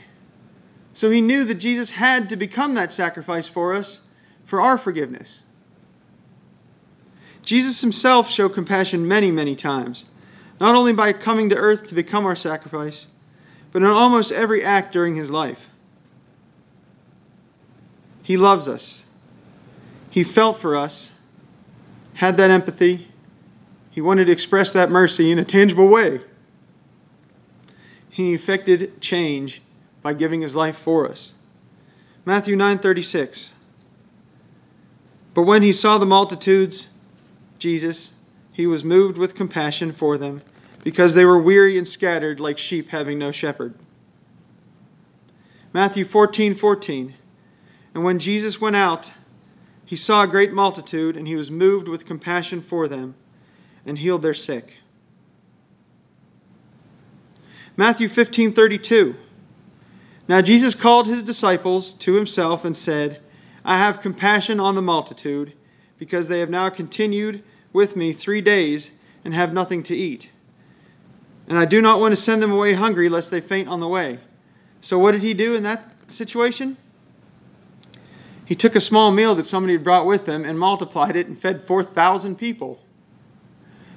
So 0.92 1.10
he 1.10 1.20
knew 1.20 1.42
that 1.46 1.56
Jesus 1.56 1.90
had 1.90 2.28
to 2.28 2.36
become 2.36 2.74
that 2.74 2.92
sacrifice 2.92 3.48
for 3.48 3.74
us 3.74 4.02
for 4.44 4.60
our 4.60 4.78
forgiveness. 4.78 5.42
Jesus 7.42 7.80
himself 7.80 8.30
showed 8.30 8.54
compassion 8.54 9.08
many, 9.08 9.32
many 9.32 9.56
times 9.56 10.04
not 10.60 10.74
only 10.74 10.92
by 10.92 11.12
coming 11.12 11.48
to 11.50 11.56
earth 11.56 11.88
to 11.88 11.94
become 11.94 12.26
our 12.26 12.36
sacrifice, 12.36 13.08
but 13.72 13.82
in 13.82 13.88
almost 13.88 14.32
every 14.32 14.64
act 14.64 14.92
during 14.92 15.14
his 15.14 15.30
life. 15.30 15.68
He 18.22 18.36
loves 18.36 18.68
us. 18.68 19.04
He 20.10 20.24
felt 20.24 20.56
for 20.56 20.76
us, 20.76 21.12
had 22.14 22.36
that 22.38 22.50
empathy. 22.50 23.08
He 23.90 24.00
wanted 24.00 24.26
to 24.26 24.32
express 24.32 24.72
that 24.72 24.90
mercy 24.90 25.30
in 25.30 25.38
a 25.38 25.44
tangible 25.44 25.88
way. 25.88 26.20
He 28.10 28.34
effected 28.34 29.00
change 29.00 29.62
by 30.02 30.14
giving 30.14 30.40
his 30.40 30.56
life 30.56 30.76
for 30.76 31.08
us. 31.08 31.34
Matthew 32.24 32.56
9:36 32.56 33.50
But 35.34 35.42
when 35.42 35.62
he 35.62 35.72
saw 35.72 35.98
the 35.98 36.06
multitudes, 36.06 36.88
Jesus, 37.58 38.14
he 38.52 38.66
was 38.66 38.84
moved 38.84 39.16
with 39.16 39.36
compassion 39.36 39.92
for 39.92 40.18
them 40.18 40.42
because 40.84 41.14
they 41.14 41.24
were 41.24 41.40
weary 41.40 41.76
and 41.76 41.86
scattered 41.86 42.40
like 42.40 42.58
sheep 42.58 42.88
having 42.88 43.18
no 43.18 43.32
shepherd. 43.32 43.74
Matthew 45.72 46.04
14 46.04 46.54
14. 46.54 47.14
And 47.94 48.04
when 48.04 48.18
Jesus 48.18 48.60
went 48.60 48.76
out, 48.76 49.14
he 49.84 49.96
saw 49.96 50.22
a 50.22 50.28
great 50.28 50.52
multitude, 50.52 51.16
and 51.16 51.26
he 51.26 51.34
was 51.34 51.50
moved 51.50 51.88
with 51.88 52.06
compassion 52.06 52.60
for 52.60 52.86
them 52.86 53.14
and 53.86 53.98
healed 53.98 54.22
their 54.22 54.34
sick. 54.34 54.76
Matthew 57.76 58.08
15 58.08 58.52
32. 58.52 59.14
Now 60.28 60.42
Jesus 60.42 60.74
called 60.74 61.06
his 61.06 61.22
disciples 61.22 61.94
to 61.94 62.14
himself 62.14 62.64
and 62.64 62.76
said, 62.76 63.22
I 63.64 63.78
have 63.78 64.02
compassion 64.02 64.60
on 64.60 64.74
the 64.74 64.82
multitude, 64.82 65.54
because 65.98 66.28
they 66.28 66.40
have 66.40 66.50
now 66.50 66.68
continued 66.68 67.42
with 67.72 67.96
me 67.96 68.12
three 68.12 68.40
days 68.40 68.90
and 69.24 69.34
have 69.34 69.52
nothing 69.52 69.82
to 69.84 69.96
eat. 69.96 70.30
And 71.48 71.58
I 71.58 71.64
do 71.64 71.80
not 71.80 71.98
want 71.98 72.12
to 72.12 72.16
send 72.20 72.42
them 72.42 72.52
away 72.52 72.74
hungry, 72.74 73.08
lest 73.08 73.30
they 73.30 73.40
faint 73.40 73.68
on 73.68 73.80
the 73.80 73.88
way. 73.88 74.18
So, 74.80 74.98
what 74.98 75.12
did 75.12 75.22
he 75.22 75.34
do 75.34 75.54
in 75.54 75.62
that 75.62 75.82
situation? 76.06 76.76
He 78.44 78.54
took 78.54 78.76
a 78.76 78.80
small 78.80 79.10
meal 79.10 79.34
that 79.34 79.44
somebody 79.44 79.74
had 79.74 79.84
brought 79.84 80.06
with 80.06 80.24
them 80.24 80.44
and 80.44 80.58
multiplied 80.58 81.16
it 81.16 81.26
and 81.26 81.36
fed 81.36 81.64
4,000 81.64 82.36
people. 82.36 82.80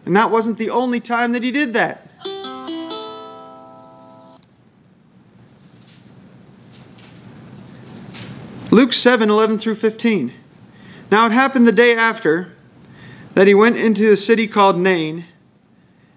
And 0.05 0.15
that 0.15 0.31
wasn't 0.31 0.57
the 0.57 0.69
only 0.69 0.99
time 0.99 1.31
that 1.33 1.43
he 1.43 1.51
did 1.51 1.73
that. 1.73 2.07
Luke 8.71 8.93
7 8.93 9.29
11 9.29 9.57
through 9.57 9.75
15. 9.75 10.33
Now 11.11 11.25
it 11.25 11.33
happened 11.33 11.67
the 11.67 11.73
day 11.73 11.93
after 11.93 12.53
that 13.33 13.47
he 13.47 13.53
went 13.53 13.75
into 13.77 14.09
the 14.09 14.15
city 14.15 14.47
called 14.47 14.77
Nain, 14.77 15.25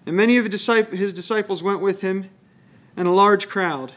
and 0.06 0.16
many 0.16 0.36
of 0.36 0.44
his 0.46 1.12
disciples 1.12 1.62
went 1.62 1.80
with 1.80 2.00
him, 2.00 2.30
and 2.96 3.08
a 3.08 3.12
large 3.12 3.48
crowd. 3.48 3.92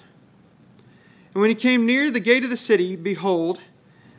And 1.33 1.41
when 1.41 1.49
he 1.49 1.55
came 1.55 1.85
near 1.85 2.09
the 2.09 2.19
gate 2.19 2.43
of 2.43 2.49
the 2.49 2.57
city, 2.57 2.95
behold, 2.95 3.59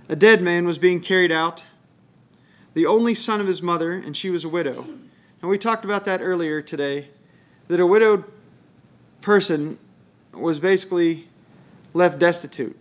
a 0.08 0.16
dead 0.16 0.40
man 0.40 0.66
was 0.66 0.78
being 0.78 1.00
carried 1.00 1.32
out, 1.32 1.64
the 2.74 2.86
only 2.86 3.14
son 3.14 3.40
of 3.40 3.46
his 3.46 3.60
mother, 3.60 3.92
and 3.92 4.16
she 4.16 4.30
was 4.30 4.44
a 4.44 4.48
widow. 4.48 4.82
And 5.40 5.50
we 5.50 5.58
talked 5.58 5.84
about 5.84 6.04
that 6.04 6.20
earlier 6.20 6.62
today, 6.62 7.08
that 7.66 7.80
a 7.80 7.86
widowed 7.86 8.24
person 9.20 9.78
was 10.32 10.60
basically 10.60 11.28
left 11.92 12.18
destitute 12.18 12.78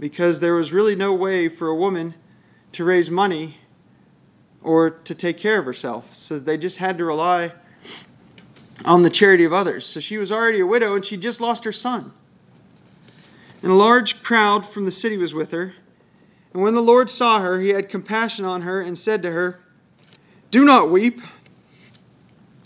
because 0.00 0.40
there 0.40 0.54
was 0.54 0.72
really 0.72 0.96
no 0.96 1.12
way 1.12 1.48
for 1.48 1.68
a 1.68 1.74
woman 1.74 2.14
to 2.72 2.84
raise 2.84 3.10
money 3.10 3.56
or 4.62 4.90
to 4.90 5.14
take 5.14 5.38
care 5.38 5.58
of 5.58 5.64
herself. 5.64 6.12
So 6.12 6.38
they 6.38 6.58
just 6.58 6.78
had 6.78 6.98
to 6.98 7.04
rely 7.04 7.52
on 8.84 9.02
the 9.02 9.10
charity 9.10 9.44
of 9.44 9.52
others. 9.52 9.86
So 9.86 10.00
she 10.00 10.18
was 10.18 10.30
already 10.30 10.60
a 10.60 10.66
widow 10.66 10.94
and 10.94 11.04
she 11.04 11.16
just 11.16 11.40
lost 11.40 11.64
her 11.64 11.72
son. 11.72 12.12
And 13.62 13.72
a 13.72 13.74
large 13.74 14.22
crowd 14.22 14.66
from 14.66 14.84
the 14.84 14.90
city 14.90 15.16
was 15.16 15.34
with 15.34 15.50
her. 15.52 15.74
And 16.52 16.62
when 16.62 16.74
the 16.74 16.80
Lord 16.80 17.10
saw 17.10 17.40
her, 17.40 17.60
he 17.60 17.70
had 17.70 17.88
compassion 17.88 18.44
on 18.44 18.62
her 18.62 18.80
and 18.80 18.96
said 18.96 19.22
to 19.22 19.30
her, 19.32 19.60
Do 20.50 20.64
not 20.64 20.90
weep. 20.90 21.20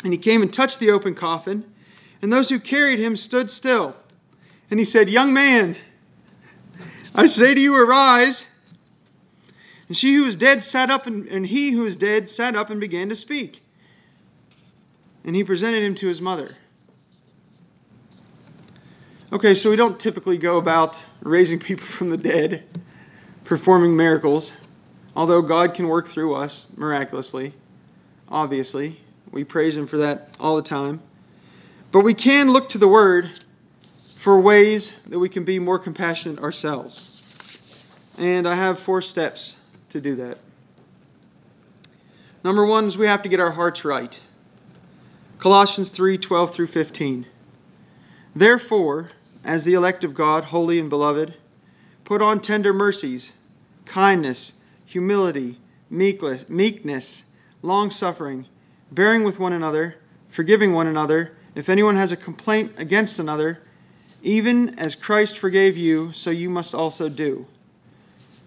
And 0.05 0.12
he 0.12 0.18
came 0.18 0.42
and 0.42 0.53
touched 0.53 0.79
the 0.79 0.90
open 0.90 1.14
coffin, 1.14 1.64
and 2.23 2.33
those 2.33 2.49
who 2.49 2.59
carried 2.59 2.99
him 2.99 3.16
stood 3.16 3.51
still. 3.51 3.96
And 4.70 4.79
he 4.79 4.85
said, 4.85 5.11
Young 5.11 5.33
man, 5.33 5.77
I 7.14 7.27
say 7.27 7.55
to 7.55 7.61
you, 7.61 7.75
arise. 7.75 8.46
And 9.88 9.96
she 9.96 10.14
who 10.14 10.25
was 10.25 10.37
dead 10.37 10.62
sat 10.62 10.88
up, 10.88 11.07
and, 11.07 11.27
and 11.27 11.46
he 11.46 11.73
who 11.73 11.83
was 11.83 11.96
dead 11.96 12.29
sat 12.29 12.55
up 12.55 12.70
and 12.70 12.81
began 12.81 13.09
to 13.09 13.16
speak. 13.16 13.62
And 15.24 15.37
he 15.37 15.44
presented 15.44 15.83
him 15.83 15.94
to 15.96 16.09
his 16.09 16.20
mother. 16.20 16.50
Okay, 19.33 19.54
so 19.54 19.70
we 19.70 19.76
don't 19.76 20.00
typically 20.00 20.38
go 20.38 20.59
about 20.59 21.06
raising 21.22 21.59
people 21.61 21.87
from 21.87 22.11
the 22.11 22.16
dead, 22.16 22.64
performing 23.44 23.96
miracles, 23.96 24.56
although 25.14 25.40
God 25.40 25.72
can 25.72 25.87
work 25.87 26.09
through 26.09 26.35
us 26.35 26.68
miraculously, 26.76 27.52
obviously. 28.28 29.00
We 29.30 29.44
praise 29.44 29.76
Him 29.76 29.87
for 29.87 29.98
that 29.98 30.35
all 30.40 30.56
the 30.56 30.62
time. 30.62 31.00
But 31.92 32.00
we 32.00 32.14
can 32.14 32.50
look 32.50 32.68
to 32.70 32.78
the 32.78 32.88
Word 32.88 33.30
for 34.16 34.40
ways 34.40 34.94
that 35.06 35.18
we 35.18 35.28
can 35.28 35.44
be 35.44 35.59
more 35.59 35.78
compassionate 35.78 36.40
ourselves. 36.40 37.22
And 38.18 38.48
I 38.48 38.54
have 38.54 38.78
four 38.78 39.00
steps 39.00 39.59
to 39.90 40.00
do 40.00 40.16
that. 40.16 40.38
Number 42.42 42.66
one 42.66 42.87
is 42.87 42.98
we 42.98 43.06
have 43.06 43.22
to 43.22 43.28
get 43.28 43.38
our 43.38 43.52
hearts 43.52 43.85
right. 43.85 44.20
Colossians 45.40 45.88
3 45.88 46.18
12 46.18 46.55
through 46.55 46.66
15. 46.66 47.24
Therefore, 48.37 49.09
as 49.42 49.64
the 49.64 49.72
elect 49.72 50.05
of 50.05 50.12
God, 50.12 50.44
holy 50.44 50.79
and 50.79 50.90
beloved, 50.90 51.33
put 52.05 52.20
on 52.20 52.40
tender 52.40 52.74
mercies, 52.74 53.33
kindness, 53.87 54.53
humility, 54.85 55.57
meekness, 55.88 57.24
long 57.62 57.90
suffering, 57.90 58.44
bearing 58.92 59.24
with 59.24 59.38
one 59.38 59.55
another, 59.55 59.96
forgiving 60.29 60.74
one 60.74 60.87
another. 60.87 61.35
If 61.55 61.70
anyone 61.70 61.96
has 61.96 62.12
a 62.12 62.18
complaint 62.18 62.72
against 62.76 63.18
another, 63.18 63.62
even 64.22 64.79
as 64.79 64.94
Christ 64.94 65.38
forgave 65.38 65.74
you, 65.74 66.12
so 66.12 66.29
you 66.29 66.50
must 66.50 66.74
also 66.74 67.09
do. 67.09 67.46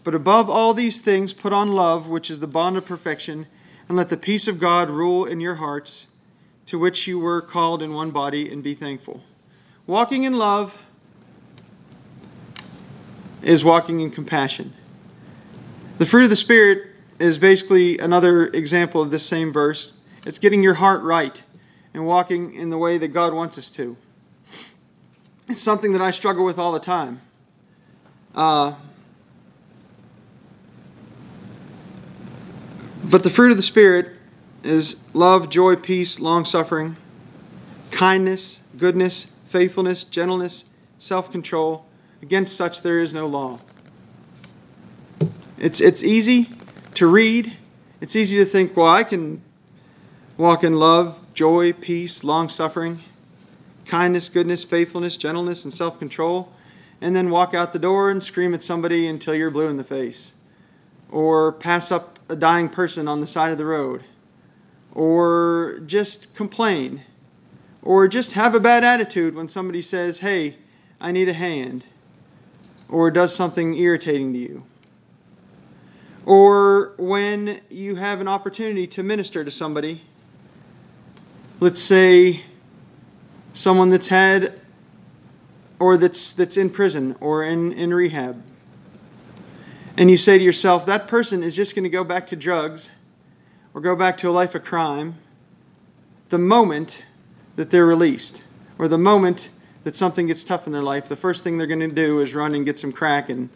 But 0.04 0.14
above 0.14 0.48
all 0.48 0.76
these 0.76 1.02
things, 1.02 1.34
put 1.34 1.54
on 1.54 1.72
love, 1.72 2.08
which 2.08 2.30
is 2.30 2.40
the 2.40 2.46
bond 2.46 2.78
of 2.78 2.86
perfection, 2.86 3.48
and 3.88 3.98
let 3.98 4.10
the 4.10 4.16
peace 4.16 4.48
of 4.48 4.60
God 4.60 4.92
rule 4.92 5.26
in 5.26 5.40
your 5.40 5.56
hearts, 5.56 6.08
to 6.68 6.80
which 6.80 7.08
you 7.08 7.20
were 7.20 7.42
called 7.42 7.82
in 7.82 7.94
one 7.94 8.12
body, 8.12 8.52
and 8.52 8.64
be 8.64 8.74
thankful. 8.74 9.22
Walking 9.86 10.24
in 10.24 10.38
love 10.38 10.78
is 13.42 13.66
walking 13.66 14.00
in 14.00 14.10
compassion. 14.10 14.74
The 15.98 16.06
fruit 16.06 16.24
of 16.24 16.30
the 16.30 16.36
Spirit 16.36 16.88
is 17.20 17.38
basically 17.38 17.98
another 18.00 18.48
example 18.48 19.02
of 19.02 19.12
this 19.12 19.26
same 19.26 19.52
verse. 19.52 19.94
It's 20.26 20.40
getting 20.40 20.64
your 20.64 20.74
heart 20.74 21.02
right 21.04 21.44
and 21.94 22.06
walking 22.06 22.54
in 22.56 22.70
the 22.70 22.78
way 22.78 22.98
that 22.98 23.10
God 23.10 23.34
wants 23.34 23.58
us 23.58 23.70
to. 23.72 23.96
It's 25.50 25.62
something 25.62 25.92
that 25.92 26.02
I 26.02 26.12
struggle 26.12 26.46
with 26.46 26.58
all 26.58 26.72
the 26.72 26.80
time. 26.80 27.20
Uh, 28.34 28.74
but 33.04 33.24
the 33.24 33.30
fruit 33.30 33.52
of 33.52 33.58
the 33.58 33.64
Spirit 33.64 34.13
is 34.64 35.04
love, 35.14 35.50
joy, 35.50 35.76
peace, 35.76 36.20
long 36.20 36.46
suffering, 36.46 36.96
kindness, 37.92 38.62
goodness, 38.78 39.36
faithfulness, 39.48 40.04
gentleness, 40.04 40.66
self 41.00 41.32
control. 41.32 41.86
Against 42.22 42.56
such 42.56 42.82
there 42.82 43.00
is 43.00 43.14
no 43.14 43.28
law. 43.28 43.60
It's, 45.58 45.82
it's 45.82 46.04
easy 46.04 46.50
to 46.96 47.08
read. 47.08 47.54
It's 48.02 48.16
easy 48.16 48.38
to 48.40 48.46
think, 48.46 48.76
well, 48.76 48.88
I 48.88 49.04
can 49.04 49.42
walk 50.38 50.64
in 50.64 50.80
love, 50.80 51.20
joy, 51.34 51.74
peace, 51.74 52.24
long 52.24 52.50
suffering, 52.50 53.00
kindness, 53.86 54.30
goodness, 54.30 54.64
faithfulness, 54.64 55.18
gentleness, 55.18 55.66
and 55.66 55.74
self 55.74 56.00
control, 56.00 56.52
and 57.02 57.16
then 57.16 57.30
walk 57.30 57.54
out 57.54 57.74
the 57.74 57.80
door 57.80 58.10
and 58.10 58.24
scream 58.24 58.54
at 58.54 58.64
somebody 58.64 59.08
until 59.08 59.36
you're 59.36 59.52
blue 59.52 59.68
in 59.68 59.78
the 59.78 59.84
face, 59.84 60.34
or 61.10 61.52
pass 61.52 61.92
up 61.92 62.20
a 62.30 62.36
dying 62.36 62.70
person 62.70 63.08
on 63.08 63.22
the 63.22 63.28
side 63.28 63.52
of 63.52 63.58
the 63.58 63.66
road, 63.66 64.04
or 64.94 65.82
just 65.86 66.36
complain 66.36 67.02
or 67.82 68.08
just 68.08 68.34
have 68.34 68.56
a 68.56 68.60
bad 68.60 68.84
attitude 68.84 69.36
when 69.36 69.48
somebody 69.48 69.82
says, 69.82 70.20
Hey, 70.20 70.56
I 71.02 71.12
need 71.12 71.28
a 71.28 71.34
hand, 71.34 71.86
or 72.88 73.12
does 73.12 73.36
something 73.36 73.76
irritating 73.76 74.32
to 74.34 74.40
you. 74.40 74.64
Or 76.26 76.94
when 76.98 77.60
you 77.70 77.96
have 77.96 78.22
an 78.22 78.30
opportunity 78.30 78.88
to 78.88 79.04
minister 79.04 79.44
to 79.44 79.52
somebody, 79.52 80.02
let's 81.60 81.82
say 81.82 82.42
someone 83.52 83.90
that's 83.90 84.08
had 84.08 84.62
or 85.80 85.98
that's 85.98 86.34
that's 86.34 86.56
in 86.56 86.70
prison 86.70 87.18
or 87.20 87.44
in, 87.44 87.74
in 87.74 87.94
rehab. 87.94 88.42
And 89.98 90.10
you 90.10 90.16
say 90.16 90.38
to 90.38 90.44
yourself, 90.44 90.86
that 90.86 91.10
person 91.10 91.44
is 91.44 91.56
just 91.56 91.76
going 91.76 91.84
to 91.84 91.90
go 91.90 92.06
back 92.06 92.28
to 92.28 92.38
drugs 92.38 92.90
or 93.74 93.82
go 93.82 93.96
back 93.96 94.18
to 94.18 94.30
a 94.30 94.32
life 94.32 94.56
of 94.56 94.64
crime 94.64 95.16
the 96.30 96.38
moment 96.38 97.06
that 97.56 97.70
they're 97.70 97.86
released, 97.86 98.44
or 98.80 98.88
the 98.88 98.98
moment 98.98 99.52
that 99.84 99.96
something 99.96 100.28
gets 100.28 100.44
tough 100.44 100.66
in 100.66 100.74
their 100.74 100.82
life, 100.82 101.08
the 101.08 101.16
first 101.16 101.44
thing 101.44 101.58
they're 101.58 101.68
going 101.68 101.80
to 101.80 101.88
do 101.88 102.20
is 102.22 102.34
run 102.34 102.56
and 102.56 102.66
get 102.66 102.80
some 102.80 102.92
crack 102.92 103.30
and, 103.30 103.50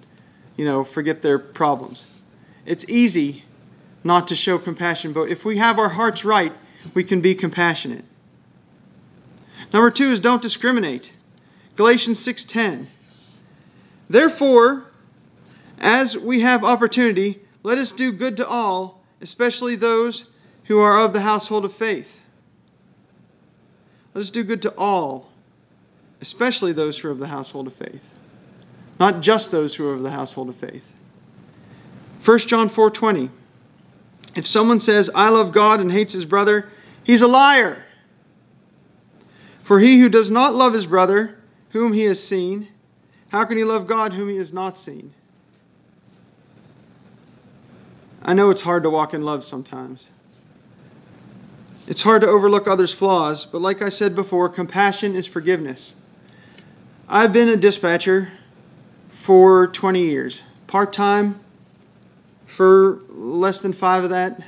you 0.58 0.66
know, 0.66 0.84
forget 0.84 1.22
their 1.22 1.40
problems. 1.40 2.22
It's 2.66 2.86
easy 2.88 3.44
not 4.04 4.28
to 4.28 4.36
show 4.36 4.58
compassion, 4.58 5.14
but 5.14 5.30
if 5.30 5.46
we 5.46 5.58
have 5.58 5.80
our 5.80 5.90
hearts 5.90 6.24
right, 6.24 6.54
we 6.94 7.04
can 7.04 7.22
be 7.22 7.34
compassionate. 7.34 8.06
Number 9.74 9.90
2 9.90 10.12
is 10.12 10.20
don't 10.20 10.42
discriminate. 10.42 11.14
Galatians 11.76 12.20
6:10. 12.20 12.88
Therefore, 14.10 14.86
as 15.80 16.18
we 16.18 16.42
have 16.42 16.64
opportunity, 16.64 17.40
let 17.64 17.78
us 17.78 17.92
do 17.92 18.12
good 18.12 18.38
to 18.38 18.48
all, 18.48 18.97
especially 19.22 19.76
those 19.76 20.26
who 20.66 20.80
are 20.80 21.00
of 21.00 21.14
the 21.14 21.22
household 21.22 21.66
of 21.66 21.74
faith. 21.74 22.20
Let 24.14 24.22
us 24.22 24.32
do 24.32 24.44
good 24.44 24.62
to 24.64 24.74
all, 24.78 25.32
especially 26.22 26.72
those 26.72 27.00
who 27.00 27.08
are 27.08 27.12
of 27.12 27.20
the 27.20 27.28
household 27.28 27.68
of 27.68 27.74
faith. 27.74 28.14
Not 29.00 29.22
just 29.22 29.52
those 29.52 29.76
who 29.76 29.88
are 29.88 29.94
of 29.94 30.04
the 30.04 30.12
household 30.12 30.50
of 30.50 30.56
faith. 30.56 31.00
1 32.24 32.40
John 32.40 32.70
4:20 32.70 33.30
If 34.36 34.48
someone 34.48 34.80
says, 34.80 35.10
"I 35.16 35.30
love 35.30 35.52
God" 35.52 35.80
and 35.80 35.92
hates 35.92 36.14
his 36.14 36.26
brother, 36.26 36.70
he's 37.04 37.22
a 37.22 37.28
liar. 37.28 37.86
For 39.64 39.80
he 39.80 40.00
who 40.00 40.10
does 40.10 40.32
not 40.32 40.56
love 40.56 40.74
his 40.74 40.86
brother, 40.86 41.38
whom 41.72 41.94
he 41.94 42.04
has 42.04 42.24
seen, 42.24 42.70
how 43.30 43.44
can 43.44 43.58
he 43.58 43.64
love 43.64 43.88
God 43.88 44.14
whom 44.14 44.30
he 44.30 44.38
has 44.38 44.54
not 44.54 44.78
seen? 44.78 45.14
I 48.28 48.34
know 48.34 48.50
it's 48.50 48.64
hard 48.64 48.84
to 48.84 48.90
walk 48.90 49.14
in 49.14 49.22
love 49.22 49.46
sometimes. 49.46 50.12
It's 51.88 52.02
hard 52.02 52.22
to 52.24 52.28
overlook 52.28 52.68
others' 52.68 52.92
flaws, 52.94 53.46
but 53.46 53.62
like 53.62 53.82
I 53.82 53.88
said 53.88 54.16
before, 54.16 54.50
compassion 54.50 55.16
is 55.16 55.26
forgiveness. 55.26 55.96
I've 57.08 57.32
been 57.32 57.48
a 57.48 57.56
dispatcher 57.56 58.34
for 59.10 59.68
20 59.68 60.02
years, 60.02 60.44
part 60.68 60.92
time 60.92 61.40
for 62.46 63.00
less 63.08 63.62
than 63.62 63.72
five 63.72 64.04
of 64.04 64.10
that, 64.10 64.42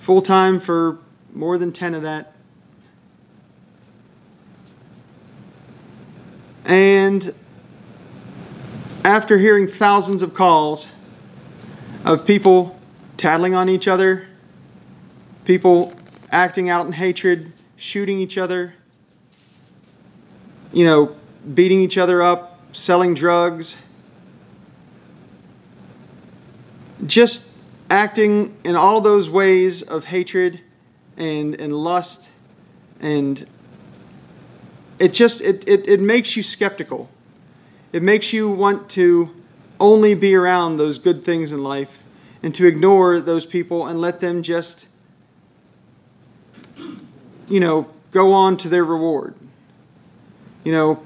full 0.00 0.20
time 0.20 0.58
for 0.58 0.98
more 1.32 1.58
than 1.58 1.70
10 1.70 1.94
of 1.94 2.02
that. 2.02 2.34
And 6.64 7.32
after 9.04 9.38
hearing 9.38 9.68
thousands 9.68 10.24
of 10.24 10.34
calls 10.34 10.88
of 12.06 12.24
people 12.24 12.78
tattling 13.16 13.54
on 13.54 13.68
each 13.68 13.88
other, 13.88 14.26
people 15.44 15.92
acting 16.30 16.70
out 16.70 16.86
in 16.86 16.92
hatred, 16.92 17.52
shooting 17.76 18.18
each 18.18 18.38
other, 18.38 18.74
you 20.72 20.84
know, 20.84 21.14
beating 21.52 21.80
each 21.80 21.98
other 21.98 22.22
up, 22.22 22.60
selling 22.72 23.12
drugs, 23.12 23.76
just 27.04 27.50
acting 27.90 28.56
in 28.64 28.76
all 28.76 29.00
those 29.00 29.28
ways 29.28 29.82
of 29.82 30.04
hatred 30.04 30.60
and, 31.16 31.60
and 31.60 31.74
lust 31.74 32.30
and 33.00 33.46
it 34.98 35.12
just 35.12 35.40
it, 35.42 35.68
it, 35.68 35.88
it 35.88 36.00
makes 36.00 36.36
you 36.36 36.42
skeptical. 36.42 37.10
It 37.92 38.02
makes 38.02 38.32
you 38.32 38.50
want 38.50 38.88
to 38.90 39.35
only 39.78 40.14
be 40.14 40.34
around 40.34 40.76
those 40.76 40.98
good 40.98 41.24
things 41.24 41.52
in 41.52 41.62
life 41.62 41.98
and 42.42 42.54
to 42.54 42.66
ignore 42.66 43.20
those 43.20 43.46
people 43.46 43.86
and 43.86 44.00
let 44.00 44.20
them 44.20 44.42
just 44.42 44.88
you 47.48 47.60
know, 47.60 47.88
go 48.10 48.32
on 48.32 48.56
to 48.58 48.68
their 48.68 48.84
reward. 48.84 49.34
You 50.64 50.72
know, 50.72 51.02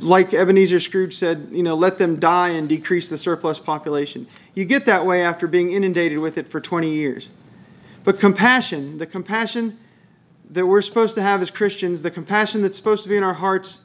like 0.00 0.34
Ebenezer 0.34 0.80
Scrooge 0.80 1.14
said, 1.14 1.48
you 1.50 1.62
know, 1.62 1.74
let 1.74 1.98
them 1.98 2.18
die 2.18 2.50
and 2.50 2.68
decrease 2.68 3.08
the 3.08 3.16
surplus 3.16 3.58
population. 3.58 4.26
You 4.54 4.64
get 4.64 4.86
that 4.86 5.06
way 5.06 5.22
after 5.22 5.46
being 5.46 5.72
inundated 5.72 6.18
with 6.18 6.38
it 6.38 6.48
for 6.48 6.60
20 6.60 6.90
years. 6.90 7.30
But 8.04 8.18
compassion, 8.18 8.98
the 8.98 9.06
compassion 9.06 9.78
that 10.50 10.66
we're 10.66 10.82
supposed 10.82 11.14
to 11.14 11.22
have 11.22 11.40
as 11.40 11.50
Christians, 11.50 12.02
the 12.02 12.10
compassion 12.10 12.62
that's 12.62 12.76
supposed 12.76 13.04
to 13.04 13.08
be 13.08 13.16
in 13.16 13.22
our 13.22 13.34
hearts, 13.34 13.82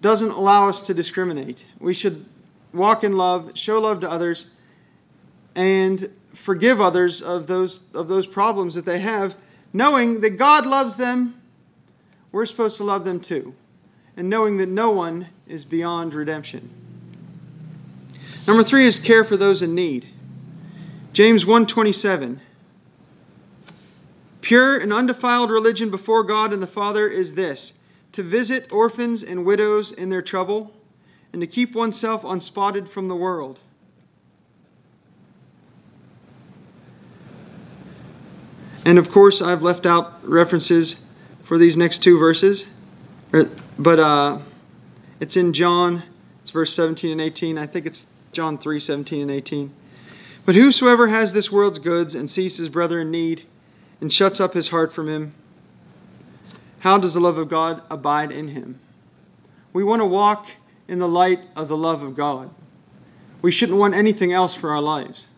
doesn't 0.00 0.30
allow 0.30 0.68
us 0.68 0.80
to 0.82 0.94
discriminate. 0.94 1.66
We 1.78 1.92
should 1.92 2.24
walk 2.72 3.04
in 3.04 3.12
love, 3.12 3.52
show 3.56 3.80
love 3.80 4.00
to 4.00 4.10
others, 4.10 4.50
and 5.54 6.16
forgive 6.34 6.80
others 6.80 7.22
of 7.22 7.46
those, 7.46 7.84
of 7.94 8.08
those 8.08 8.26
problems 8.26 8.74
that 8.74 8.84
they 8.84 9.00
have, 9.00 9.36
knowing 9.72 10.20
that 10.20 10.30
God 10.30 10.66
loves 10.66 10.96
them. 10.96 11.40
We're 12.32 12.46
supposed 12.46 12.76
to 12.76 12.84
love 12.84 13.04
them 13.04 13.20
too, 13.20 13.54
and 14.16 14.30
knowing 14.30 14.56
that 14.58 14.68
no 14.68 14.90
one 14.90 15.28
is 15.46 15.64
beyond 15.64 16.14
redemption. 16.14 16.70
Number 18.46 18.62
three 18.62 18.86
is 18.86 18.98
care 18.98 19.24
for 19.24 19.36
those 19.36 19.62
in 19.62 19.74
need. 19.74 20.06
James 21.12 21.44
127. 21.44 22.40
Pure 24.40 24.78
and 24.78 24.92
undefiled 24.92 25.50
religion 25.50 25.90
before 25.90 26.22
God 26.22 26.52
and 26.52 26.62
the 26.62 26.66
Father 26.66 27.06
is 27.06 27.34
this 27.34 27.74
to 28.12 28.22
visit 28.22 28.72
orphans 28.72 29.22
and 29.22 29.44
widows 29.44 29.92
in 29.92 30.10
their 30.10 30.22
trouble, 30.22 30.72
and 31.32 31.40
to 31.40 31.46
keep 31.46 31.74
oneself 31.74 32.24
unspotted 32.24 32.88
from 32.88 33.08
the 33.08 33.16
world. 33.16 33.60
And 38.84 38.98
of 38.98 39.10
course, 39.10 39.42
I've 39.42 39.62
left 39.62 39.86
out 39.86 40.26
references 40.26 41.02
for 41.44 41.58
these 41.58 41.76
next 41.76 41.98
two 42.02 42.18
verses, 42.18 42.66
er, 43.34 43.48
but 43.78 43.98
uh, 43.98 44.38
it's 45.20 45.36
in 45.36 45.52
John, 45.52 46.02
it's 46.42 46.50
verse 46.50 46.72
17 46.72 47.12
and 47.12 47.20
18. 47.20 47.58
I 47.58 47.66
think 47.66 47.86
it's 47.86 48.06
John 48.32 48.56
3 48.56 48.80
17 48.80 49.22
and 49.22 49.30
18. 49.30 49.72
But 50.46 50.54
whosoever 50.54 51.08
has 51.08 51.32
this 51.32 51.52
world's 51.52 51.78
goods 51.78 52.14
and 52.14 52.30
sees 52.30 52.56
his 52.56 52.68
brother 52.68 53.00
in 53.00 53.10
need 53.10 53.44
and 54.00 54.12
shuts 54.12 54.40
up 54.40 54.54
his 54.54 54.68
heart 54.68 54.92
from 54.92 55.08
him, 55.08 55.34
how 56.80 56.96
does 56.96 57.14
the 57.14 57.20
love 57.20 57.36
of 57.36 57.48
God 57.48 57.82
abide 57.90 58.32
in 58.32 58.48
him? 58.48 58.80
We 59.72 59.84
want 59.84 60.00
to 60.00 60.06
walk 60.06 60.48
in 60.90 60.98
the 60.98 61.08
light 61.08 61.46
of 61.54 61.68
the 61.68 61.76
love 61.76 62.02
of 62.02 62.16
God. 62.16 62.50
We 63.42 63.52
shouldn't 63.52 63.78
want 63.78 63.94
anything 63.94 64.32
else 64.32 64.54
for 64.54 64.70
our 64.70 64.82
lives. 64.82 65.28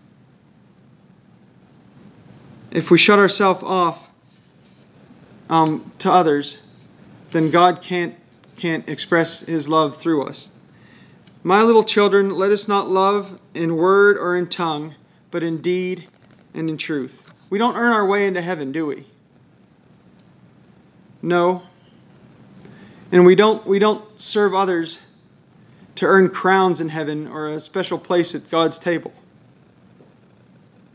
If 2.71 2.91
we 2.91 2.97
shut 2.97 3.19
ourselves 3.19 3.63
off 3.63 4.11
um, 5.51 5.93
to 5.99 6.11
others, 6.11 6.57
then 7.33 7.51
God 7.51 7.83
can't, 7.83 8.15
can't 8.57 8.89
express 8.89 9.41
his 9.41 9.69
love 9.69 9.95
through 9.95 10.25
us. 10.25 10.49
My 11.45 11.61
little 11.61 11.85
children, 11.85 12.31
let 12.31 12.51
us 12.51 12.67
not 12.67 12.89
love 12.89 13.39
in 13.53 13.77
word 13.77 14.17
or 14.17 14.35
in 14.37 14.47
tongue, 14.47 14.95
but 15.31 15.43
in 15.43 15.61
deed 15.61 16.09
and 16.55 16.71
in 16.71 16.79
truth. 16.79 17.31
We 17.51 17.59
don't 17.59 17.77
earn 17.77 17.93
our 17.93 18.07
way 18.07 18.27
into 18.27 18.41
heaven, 18.41 18.73
do 18.73 18.87
we? 18.87 19.05
No. 21.21 21.63
And 23.13 23.27
we 23.27 23.35
don't 23.35 23.67
we 23.67 23.79
don't 23.79 24.03
serve 24.19 24.55
others 24.55 25.01
to 25.97 26.07
earn 26.07 26.29
crowns 26.29 26.81
in 26.81 26.89
heaven 26.89 27.27
or 27.27 27.49
a 27.49 27.61
special 27.61 27.99
place 27.99 28.35
at 28.35 28.51
God's 28.51 28.79
table. 28.79 29.13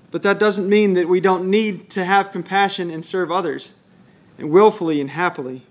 But 0.09 0.23
that 0.23 0.39
doesn't 0.39 0.67
mean 0.67 0.93
that 0.93 1.07
we 1.07 1.19
don't 1.19 1.49
need 1.49 1.89
to 1.91 2.03
have 2.03 2.31
compassion 2.31 2.89
and 2.89 3.03
serve 3.03 3.31
others 3.31 3.75
and 4.37 4.49
willfully 4.49 5.01
and 5.01 5.09
happily. 5.09 5.63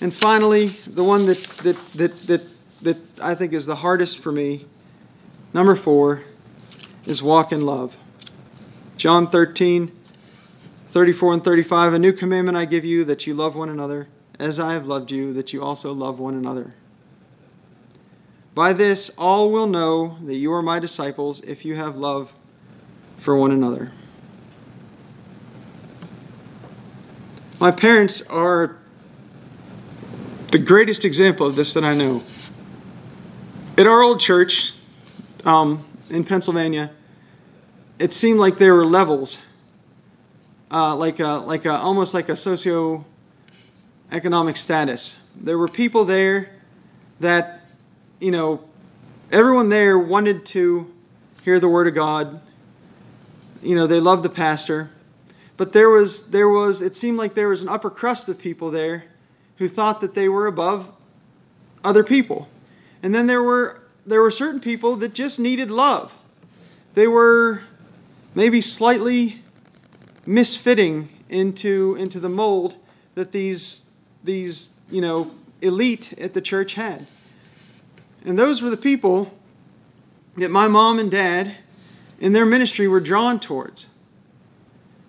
And 0.00 0.12
finally, 0.12 0.68
the 0.86 1.04
one 1.04 1.26
that, 1.26 1.38
that, 1.62 1.76
that, 1.94 2.16
that 2.26 2.42
that 2.82 2.98
I 3.20 3.34
think 3.34 3.52
is 3.52 3.66
the 3.66 3.76
hardest 3.76 4.18
for 4.18 4.32
me, 4.32 4.64
number 5.52 5.74
four, 5.74 6.22
is 7.04 7.22
walk 7.22 7.52
in 7.52 7.62
love. 7.62 7.96
John 8.96 9.28
13, 9.28 9.92
34 10.88 11.32
and 11.34 11.44
35 11.44 11.92
A 11.94 11.98
new 11.98 12.12
commandment 12.12 12.56
I 12.56 12.64
give 12.64 12.84
you 12.84 13.04
that 13.04 13.26
you 13.26 13.34
love 13.34 13.56
one 13.56 13.68
another, 13.68 14.08
as 14.38 14.58
I 14.58 14.72
have 14.72 14.86
loved 14.86 15.10
you, 15.10 15.32
that 15.34 15.52
you 15.52 15.62
also 15.62 15.92
love 15.92 16.18
one 16.18 16.34
another. 16.34 16.74
By 18.56 18.72
this, 18.72 19.10
all 19.18 19.52
will 19.52 19.66
know 19.66 20.16
that 20.22 20.36
you 20.36 20.50
are 20.54 20.62
my 20.62 20.78
disciples 20.78 21.42
if 21.42 21.66
you 21.66 21.76
have 21.76 21.98
love 21.98 22.32
for 23.18 23.36
one 23.36 23.52
another. 23.52 23.92
My 27.60 27.70
parents 27.70 28.22
are 28.22 28.78
the 30.52 30.58
greatest 30.58 31.04
example 31.04 31.46
of 31.46 31.54
this 31.54 31.74
that 31.74 31.84
I 31.84 31.94
know 31.94 32.22
at 33.76 33.86
our 33.86 34.00
old 34.00 34.20
church 34.20 34.72
um, 35.44 35.84
in 36.08 36.24
Pennsylvania, 36.24 36.90
it 37.98 38.14
seemed 38.14 38.38
like 38.38 38.56
there 38.56 38.74
were 38.74 38.86
levels, 38.86 39.44
uh, 40.70 40.96
like 40.96 41.20
a, 41.20 41.42
like 41.44 41.66
a, 41.66 41.74
almost 41.74 42.14
like 42.14 42.30
a 42.30 42.36
socio-economic 42.36 44.56
status. 44.56 45.18
There 45.34 45.58
were 45.58 45.68
people 45.68 46.06
there 46.06 46.52
that, 47.20 47.55
you 48.20 48.30
know, 48.30 48.64
everyone 49.30 49.68
there 49.68 49.98
wanted 49.98 50.46
to 50.46 50.92
hear 51.44 51.60
the 51.60 51.68
word 51.68 51.86
of 51.86 51.94
God. 51.94 52.40
You 53.62 53.74
know, 53.74 53.86
they 53.86 54.00
loved 54.00 54.22
the 54.22 54.30
pastor, 54.30 54.90
but 55.56 55.72
there 55.72 55.90
was 55.90 56.30
there 56.30 56.48
was 56.48 56.82
it 56.82 56.94
seemed 56.94 57.18
like 57.18 57.34
there 57.34 57.48
was 57.48 57.62
an 57.62 57.68
upper 57.68 57.90
crust 57.90 58.28
of 58.28 58.38
people 58.38 58.70
there 58.70 59.04
who 59.56 59.68
thought 59.68 60.00
that 60.00 60.14
they 60.14 60.28
were 60.28 60.46
above 60.46 60.92
other 61.82 62.04
people. 62.04 62.48
And 63.02 63.14
then 63.14 63.26
there 63.26 63.42
were 63.42 63.82
there 64.04 64.22
were 64.22 64.30
certain 64.30 64.60
people 64.60 64.96
that 64.96 65.14
just 65.14 65.40
needed 65.40 65.70
love. 65.70 66.16
They 66.94 67.08
were 67.08 67.62
maybe 68.34 68.60
slightly 68.60 69.42
misfitting 70.26 71.08
into 71.28 71.96
into 71.98 72.20
the 72.20 72.28
mold 72.28 72.76
that 73.14 73.32
these 73.32 73.90
these, 74.22 74.72
you 74.90 75.00
know, 75.00 75.30
elite 75.60 76.12
at 76.18 76.34
the 76.34 76.40
church 76.40 76.74
had. 76.74 77.06
And 78.26 78.36
those 78.36 78.60
were 78.60 78.70
the 78.70 78.76
people 78.76 79.32
that 80.34 80.50
my 80.50 80.66
mom 80.66 80.98
and 80.98 81.10
dad 81.10 81.54
in 82.20 82.32
their 82.32 82.44
ministry 82.44 82.88
were 82.88 83.00
drawn 83.00 83.38
towards. 83.38 83.88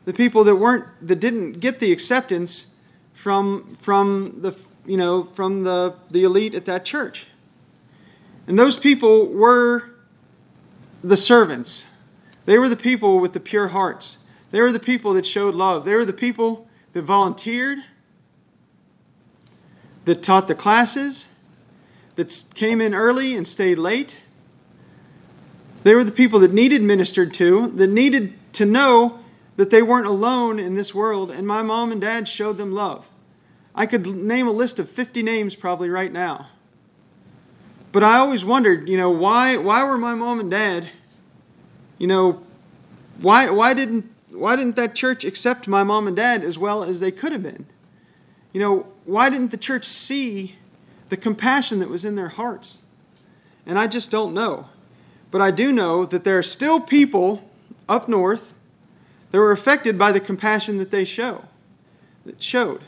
The 0.06 0.13
people 0.13 0.43
that 0.45 0.56
weren't 0.56 0.86
that 1.06 1.19
didn't 1.19 1.53
get 1.53 1.80
the 1.80 1.91
acceptance 1.91 2.67
from 3.13 3.75
from 3.82 4.38
the 4.41 4.58
you 4.86 4.95
know 4.95 5.25
from 5.34 5.63
the 5.63 5.95
the 6.12 6.23
elite 6.23 6.53
at 6.53 6.65
that 6.65 6.86
church. 6.86 7.27
And 8.45 8.58
those 8.58 8.77
people 8.77 9.27
were 9.34 9.89
the 11.03 11.17
servants. 11.17 11.88
They 12.45 12.58
were 12.58 12.69
the 12.69 12.77
people 12.77 13.19
with 13.19 13.34
the 13.34 13.39
pure 13.39 13.67
hearts. 13.67 14.19
They 14.51 14.62
were 14.62 14.71
the 14.71 14.80
people 14.80 15.13
that 15.13 15.25
showed 15.25 15.56
love. 15.56 15.84
They 15.84 15.95
were 15.95 16.06
the 16.06 16.13
people 16.13 16.67
that 16.93 17.01
volunteered, 17.01 17.80
that 20.06 20.23
taught 20.23 20.47
the 20.47 20.56
classes, 20.56 21.27
that 22.17 22.45
came 22.53 22.82
in 22.82 22.93
early 22.93 23.38
and 23.38 23.47
stayed 23.47 23.77
late. 23.77 24.21
They 25.84 25.95
were 25.95 26.03
the 26.03 26.12
people 26.12 26.39
that 26.39 26.51
needed 26.51 26.82
ministered 26.82 27.34
to, 27.36 27.67
that 27.67 27.88
needed 27.88 28.34
to 28.53 28.65
know 28.65 29.19
that 29.56 29.69
they 29.69 29.82
weren't 29.82 30.08
alone 30.08 30.60
in 30.60 30.75
this 30.75 30.93
world, 30.93 31.32
and 31.32 31.47
my 31.47 31.62
mom 31.62 31.91
and 31.91 32.01
dad 32.01 32.27
showed 32.27 32.58
them 32.58 32.73
love. 32.73 33.08
I 33.73 33.86
could 33.86 34.08
name 34.08 34.47
a 34.47 34.51
list 34.51 34.80
of 34.80 34.89
50 34.89 35.23
names 35.23 35.56
probably 35.56 35.89
right 35.89 36.12
now. 36.12 36.47
But 37.91 38.03
I 38.03 38.17
always 38.17 38.43
wondered, 38.43 38.89
you 38.89 38.97
know, 38.97 39.12
why 39.12 39.58
why 39.58 39.84
were 39.84 39.97
my 39.97 40.13
mom 40.13 40.39
and 40.39 40.51
dad, 40.51 40.88
you 41.97 42.08
know, 42.08 42.43
why 43.21 43.49
why 43.49 43.73
didn't 43.73 44.12
why 44.32 44.56
didn't 44.56 44.75
that 44.75 44.93
church 44.93 45.23
accept 45.23 45.67
my 45.67 45.84
mom 45.84 46.08
and 46.08 46.15
dad 46.15 46.43
as 46.43 46.58
well 46.58 46.84
as 46.84 46.99
they 46.99 47.12
could 47.12 47.32
have 47.32 47.43
been? 47.43 47.65
You 48.53 48.60
know, 48.60 48.88
why 49.06 49.30
didn't 49.30 49.51
the 49.51 49.58
church 49.58 49.86
see 49.86 50.56
the 51.10 51.17
compassion 51.17 51.80
that 51.80 51.89
was 51.89 52.06
in 52.06 52.15
their 52.15 52.30
hearts? 52.30 52.82
And 53.66 53.78
I 53.78 53.88
just 53.88 54.12
don't 54.12 54.34
know. 54.34 54.70
But 55.32 55.41
I 55.41 55.51
do 55.51 55.72
know 55.72 56.05
that 56.05 56.24
there 56.24 56.38
are 56.38 56.43
still 56.43 56.80
people 56.80 57.49
up 57.89 58.08
north 58.08 58.53
that 59.32 59.39
were 59.39 59.51
affected 59.51 59.97
by 59.97 60.12
the 60.12 60.20
compassion 60.20 60.78
that 60.78 60.91
they 60.91 61.03
show, 61.03 61.43
that 62.26 62.41
showed. 62.41 62.84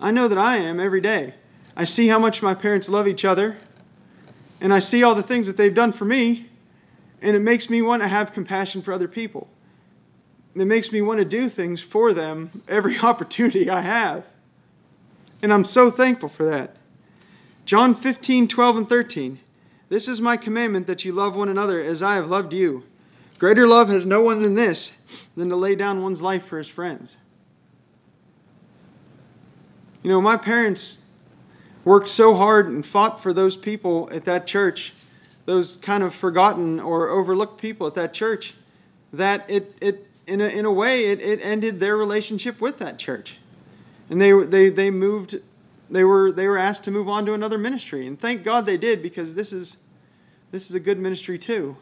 I 0.00 0.10
know 0.10 0.28
that 0.28 0.38
I 0.38 0.58
am 0.58 0.78
every 0.78 1.00
day. 1.00 1.34
I 1.76 1.84
see 1.84 2.08
how 2.08 2.18
much 2.18 2.42
my 2.42 2.54
parents 2.54 2.88
love 2.88 3.08
each 3.08 3.24
other, 3.24 3.56
and 4.60 4.72
I 4.72 4.80
see 4.80 5.02
all 5.02 5.14
the 5.14 5.22
things 5.22 5.46
that 5.46 5.56
they've 5.56 5.74
done 5.74 5.92
for 5.92 6.04
me, 6.04 6.48
and 7.22 7.34
it 7.34 7.40
makes 7.40 7.70
me 7.70 7.82
want 7.82 8.02
to 8.02 8.08
have 8.08 8.32
compassion 8.32 8.82
for 8.82 8.92
other 8.92 9.08
people. 9.08 9.48
It 10.54 10.66
makes 10.66 10.92
me 10.92 11.00
want 11.02 11.18
to 11.18 11.24
do 11.24 11.48
things 11.48 11.80
for 11.80 12.12
them 12.12 12.62
every 12.68 12.98
opportunity 13.02 13.70
I 13.70 13.80
have. 13.80 14.26
And 15.40 15.52
I'm 15.52 15.64
so 15.64 15.90
thankful 15.90 16.28
for 16.28 16.44
that. 16.46 16.74
John 17.68 17.94
15, 17.94 18.48
12, 18.48 18.76
and 18.78 18.88
13. 18.88 19.40
This 19.90 20.08
is 20.08 20.22
my 20.22 20.38
commandment 20.38 20.86
that 20.86 21.04
you 21.04 21.12
love 21.12 21.36
one 21.36 21.50
another 21.50 21.78
as 21.78 22.02
I 22.02 22.14
have 22.14 22.30
loved 22.30 22.54
you. 22.54 22.84
Greater 23.38 23.66
love 23.66 23.90
has 23.90 24.06
no 24.06 24.22
one 24.22 24.40
than 24.40 24.54
this, 24.54 24.96
than 25.36 25.50
to 25.50 25.54
lay 25.54 25.74
down 25.74 26.02
one's 26.02 26.22
life 26.22 26.46
for 26.46 26.56
his 26.56 26.68
friends. 26.68 27.18
You 30.02 30.10
know, 30.10 30.18
my 30.18 30.38
parents 30.38 31.04
worked 31.84 32.08
so 32.08 32.34
hard 32.34 32.68
and 32.68 32.86
fought 32.86 33.22
for 33.22 33.34
those 33.34 33.54
people 33.54 34.08
at 34.14 34.24
that 34.24 34.46
church, 34.46 34.94
those 35.44 35.76
kind 35.76 36.02
of 36.02 36.14
forgotten 36.14 36.80
or 36.80 37.10
overlooked 37.10 37.60
people 37.60 37.86
at 37.86 37.92
that 37.96 38.14
church, 38.14 38.54
that 39.12 39.44
it, 39.46 39.76
it, 39.82 40.06
in 40.26 40.40
a, 40.40 40.46
in 40.46 40.64
a 40.64 40.72
way, 40.72 41.04
it, 41.04 41.20
it 41.20 41.40
ended 41.42 41.80
their 41.80 41.98
relationship 41.98 42.62
with 42.62 42.78
that 42.78 42.98
church. 42.98 43.36
And 44.08 44.18
they, 44.18 44.32
they, 44.32 44.70
they 44.70 44.90
moved, 44.90 45.34
they 45.90 46.04
were, 46.04 46.32
they 46.32 46.48
were 46.48 46.58
asked 46.58 46.84
to 46.84 46.90
move 46.90 47.08
on 47.08 47.24
to 47.26 47.34
another 47.34 47.58
ministry. 47.58 48.06
And 48.06 48.18
thank 48.18 48.42
God 48.42 48.66
they 48.66 48.76
did 48.76 49.02
because 49.02 49.34
this 49.34 49.52
is, 49.52 49.78
this 50.50 50.68
is 50.68 50.74
a 50.74 50.80
good 50.80 50.98
ministry 50.98 51.38
too. 51.38 51.76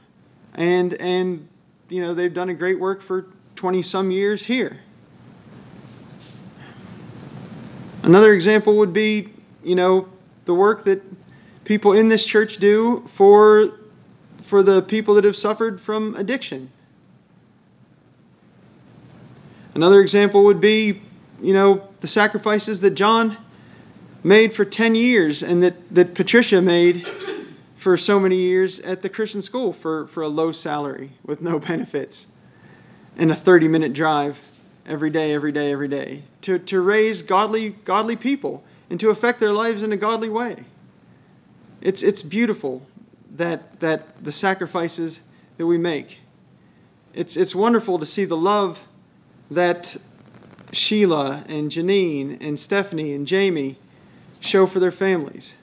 And, 0.54 0.94
and, 0.94 1.48
you 1.88 2.02
know, 2.02 2.14
they've 2.14 2.32
done 2.32 2.48
a 2.48 2.54
great 2.54 2.78
work 2.78 3.02
for 3.02 3.26
20 3.56 3.82
some 3.82 4.10
years 4.10 4.44
here. 4.44 4.80
Another 8.02 8.32
example 8.32 8.76
would 8.76 8.92
be, 8.92 9.30
you 9.64 9.74
know, 9.74 10.08
the 10.44 10.54
work 10.54 10.84
that 10.84 11.02
people 11.64 11.92
in 11.92 12.08
this 12.08 12.24
church 12.24 12.58
do 12.58 13.04
for, 13.08 13.70
for 14.44 14.62
the 14.62 14.82
people 14.82 15.14
that 15.14 15.24
have 15.24 15.36
suffered 15.36 15.80
from 15.80 16.14
addiction. 16.14 16.70
Another 19.74 20.00
example 20.00 20.44
would 20.44 20.60
be, 20.60 21.02
you 21.42 21.52
know, 21.52 21.88
the 22.00 22.06
sacrifices 22.06 22.80
that 22.82 22.92
John 22.92 23.36
made 24.26 24.52
for 24.52 24.64
10 24.64 24.96
years 24.96 25.40
and 25.40 25.62
that, 25.62 25.94
that 25.94 26.12
Patricia 26.12 26.60
made 26.60 27.06
for 27.76 27.96
so 27.96 28.18
many 28.18 28.34
years 28.34 28.80
at 28.80 29.02
the 29.02 29.08
Christian 29.08 29.40
school 29.40 29.72
for, 29.72 30.08
for 30.08 30.24
a 30.24 30.28
low 30.28 30.50
salary 30.50 31.12
with 31.24 31.40
no 31.40 31.58
benefits 31.70 32.26
and 33.16 33.30
a 33.30 33.36
30 33.36 33.68
minute 33.68 33.92
drive 33.92 34.50
every 34.84 35.10
day, 35.10 35.32
every 35.32 35.52
day, 35.52 35.70
every 35.70 35.86
day 35.86 36.24
to, 36.40 36.58
to 36.58 36.80
raise 36.80 37.22
godly, 37.22 37.70
godly 37.70 38.16
people 38.16 38.64
and 38.90 38.98
to 38.98 39.10
affect 39.10 39.38
their 39.38 39.52
lives 39.52 39.84
in 39.84 39.92
a 39.92 39.96
godly 39.96 40.28
way. 40.28 40.64
It's, 41.80 42.02
it's 42.02 42.24
beautiful 42.24 42.84
that, 43.36 43.78
that 43.78 44.24
the 44.24 44.32
sacrifices 44.32 45.20
that 45.56 45.66
we 45.66 45.78
make. 45.78 46.18
It's, 47.14 47.36
it's 47.36 47.54
wonderful 47.54 48.00
to 48.00 48.06
see 48.06 48.24
the 48.24 48.36
love 48.36 48.88
that 49.52 49.96
Sheila 50.72 51.44
and 51.48 51.70
Janine 51.70 52.38
and 52.40 52.58
Stephanie 52.58 53.12
and 53.12 53.24
Jamie 53.24 53.78
show 54.40 54.66
for 54.66 54.80
their 54.80 54.92
families. 54.92 55.54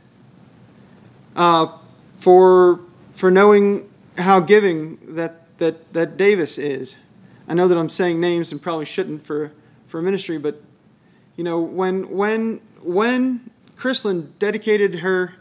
Uh, 1.36 1.78
for, 2.18 2.80
for 3.14 3.32
knowing 3.32 3.90
how 4.18 4.40
giving 4.40 4.98
that, 5.16 5.58
that, 5.58 5.94
that 5.94 6.18
Davis 6.18 6.58
is. 6.58 6.98
I 7.48 7.54
know 7.54 7.68
that 7.68 7.78
I'm 7.78 7.90
saying 7.90 8.20
names 8.20 8.52
and 8.52 8.62
probably 8.62 8.86
shouldn't 8.86 9.26
for, 9.26 9.52
for 9.88 10.02
ministry, 10.02 10.38
but 10.38 10.62
you 11.36 11.44
know, 11.44 11.62
when 11.62 12.10
when 12.10 12.62
when 12.82 13.50
Chrislyn 13.78 14.30
dedicated 14.38 14.96
her 14.96 15.36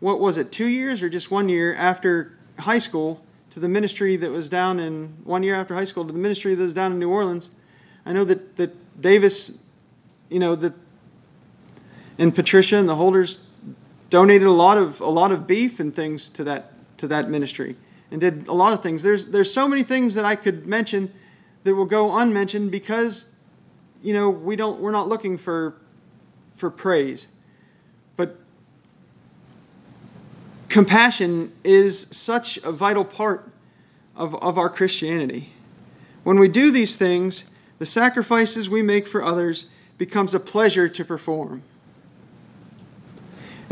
what 0.00 0.18
was 0.18 0.36
it, 0.36 0.50
two 0.50 0.66
years 0.66 1.00
or 1.02 1.08
just 1.08 1.30
one 1.30 1.48
year 1.48 1.76
after 1.76 2.36
high 2.58 2.78
school 2.78 3.22
to 3.50 3.60
the 3.60 3.68
ministry 3.68 4.16
that 4.16 4.30
was 4.30 4.48
down 4.48 4.80
in 4.80 5.14
one 5.22 5.44
year 5.44 5.54
after 5.54 5.74
high 5.74 5.84
school 5.84 6.04
to 6.04 6.12
the 6.12 6.18
ministry 6.18 6.56
that 6.56 6.62
was 6.62 6.74
down 6.74 6.90
in 6.90 6.98
New 6.98 7.10
Orleans. 7.10 7.52
I 8.04 8.12
know 8.12 8.24
that, 8.24 8.56
that 8.56 9.00
Davis, 9.00 9.62
you 10.28 10.40
know, 10.40 10.56
that 10.56 10.74
and 12.18 12.34
Patricia 12.34 12.76
and 12.76 12.88
the 12.88 12.96
holders 12.96 13.40
donated 14.10 14.46
a 14.46 14.52
lot 14.52 14.76
of 14.76 15.00
a 15.00 15.06
lot 15.06 15.32
of 15.32 15.46
beef 15.46 15.80
and 15.80 15.94
things 15.94 16.28
to 16.30 16.44
that 16.44 16.72
to 16.98 17.08
that 17.08 17.30
ministry 17.30 17.76
and 18.10 18.20
did 18.20 18.46
a 18.46 18.52
lot 18.52 18.72
of 18.72 18.82
things. 18.82 19.02
There's 19.02 19.28
there's 19.28 19.52
so 19.52 19.66
many 19.66 19.82
things 19.82 20.14
that 20.14 20.24
I 20.24 20.36
could 20.36 20.66
mention 20.66 21.12
that 21.64 21.74
will 21.74 21.86
go 21.86 22.18
unmentioned 22.18 22.70
because 22.70 23.34
you 24.02 24.12
know 24.12 24.30
we 24.30 24.54
don't 24.54 24.80
we're 24.80 24.92
not 24.92 25.08
looking 25.08 25.38
for 25.38 25.74
for 26.54 26.70
praise. 26.70 27.28
But 28.16 28.36
compassion 30.68 31.52
is 31.64 32.06
such 32.10 32.58
a 32.58 32.72
vital 32.72 33.04
part 33.04 33.48
of, 34.14 34.34
of 34.36 34.58
our 34.58 34.68
Christianity. 34.68 35.50
When 36.22 36.38
we 36.38 36.48
do 36.48 36.70
these 36.70 36.96
things, 36.96 37.44
the 37.78 37.86
sacrifices 37.86 38.68
we 38.68 38.82
make 38.82 39.08
for 39.08 39.24
others 39.24 39.66
becomes 39.98 40.34
a 40.34 40.40
pleasure 40.40 40.88
to 40.88 41.04
perform. 41.04 41.62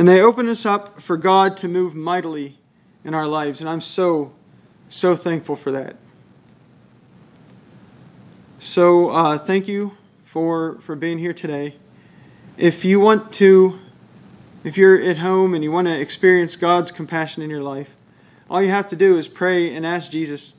And 0.01 0.09
they 0.09 0.23
open 0.23 0.49
us 0.49 0.65
up 0.65 1.03
for 1.03 1.19
God 1.19 1.59
to 1.59 1.69
move 1.69 1.95
mightily 1.95 2.57
in 3.05 3.13
our 3.13 3.27
lives. 3.27 3.61
And 3.61 3.69
I'm 3.69 3.83
so, 3.83 4.35
so 4.89 5.15
thankful 5.15 5.57
for 5.57 5.73
that. 5.73 5.95
So 8.59 9.11
uh, 9.11 9.37
thank 9.37 9.69
you 9.69 9.93
for, 10.25 10.79
for 10.81 10.97
being 10.97 11.19
here 11.19 11.35
today. 11.35 11.75
If 12.57 12.83
you 12.83 12.99
want 12.99 13.31
to, 13.35 13.79
if 14.65 14.79
you're 14.79 14.99
at 15.03 15.19
home 15.19 15.53
and 15.53 15.63
you 15.63 15.71
want 15.71 15.87
to 15.87 16.01
experience 16.01 16.57
God's 16.57 16.91
compassion 16.91 17.43
in 17.43 17.51
your 17.51 17.63
life, 17.63 17.95
all 18.49 18.63
you 18.63 18.71
have 18.71 18.89
to 18.89 18.97
do 18.97 19.19
is 19.19 19.29
pray 19.29 19.75
and 19.75 19.85
ask 19.85 20.11
Jesus 20.11 20.57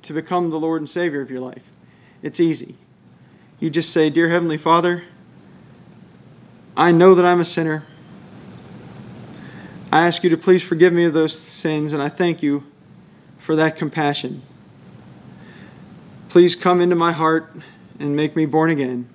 to 0.00 0.14
become 0.14 0.48
the 0.48 0.58
Lord 0.58 0.80
and 0.80 0.88
Savior 0.88 1.20
of 1.20 1.30
your 1.30 1.40
life. 1.40 1.64
It's 2.22 2.40
easy. 2.40 2.76
You 3.60 3.68
just 3.68 3.92
say, 3.92 4.08
Dear 4.08 4.30
Heavenly 4.30 4.56
Father, 4.56 5.04
I 6.74 6.90
know 6.90 7.14
that 7.14 7.26
I'm 7.26 7.40
a 7.40 7.44
sinner. 7.44 7.84
I 9.90 10.06
ask 10.06 10.22
you 10.22 10.30
to 10.30 10.36
please 10.36 10.62
forgive 10.62 10.92
me 10.92 11.04
of 11.04 11.14
those 11.14 11.38
sins, 11.40 11.92
and 11.92 12.02
I 12.02 12.08
thank 12.08 12.42
you 12.42 12.66
for 13.38 13.56
that 13.56 13.76
compassion. 13.76 14.42
Please 16.28 16.54
come 16.54 16.80
into 16.80 16.94
my 16.94 17.12
heart 17.12 17.50
and 17.98 18.14
make 18.14 18.36
me 18.36 18.44
born 18.44 18.70
again, 18.70 19.08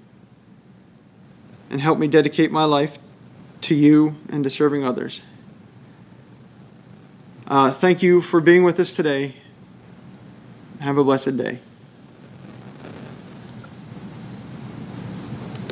and 1.70 1.80
help 1.80 2.00
me 2.00 2.08
dedicate 2.08 2.52
my 2.52 2.66
life 2.66 2.98
to 3.62 3.76
you 3.76 4.18
and 4.30 4.44
to 4.44 4.50
serving 4.50 4.84
others. 4.84 5.24
Uh, 7.48 7.72
thank 7.72 8.02
you 8.02 8.20
for 8.20 8.42
being 8.42 8.64
with 8.64 8.80
us 8.80 8.94
today. 8.94 9.36
Have 10.80 10.98
a 10.98 11.04
blessed 11.04 11.38
day. 11.38 11.60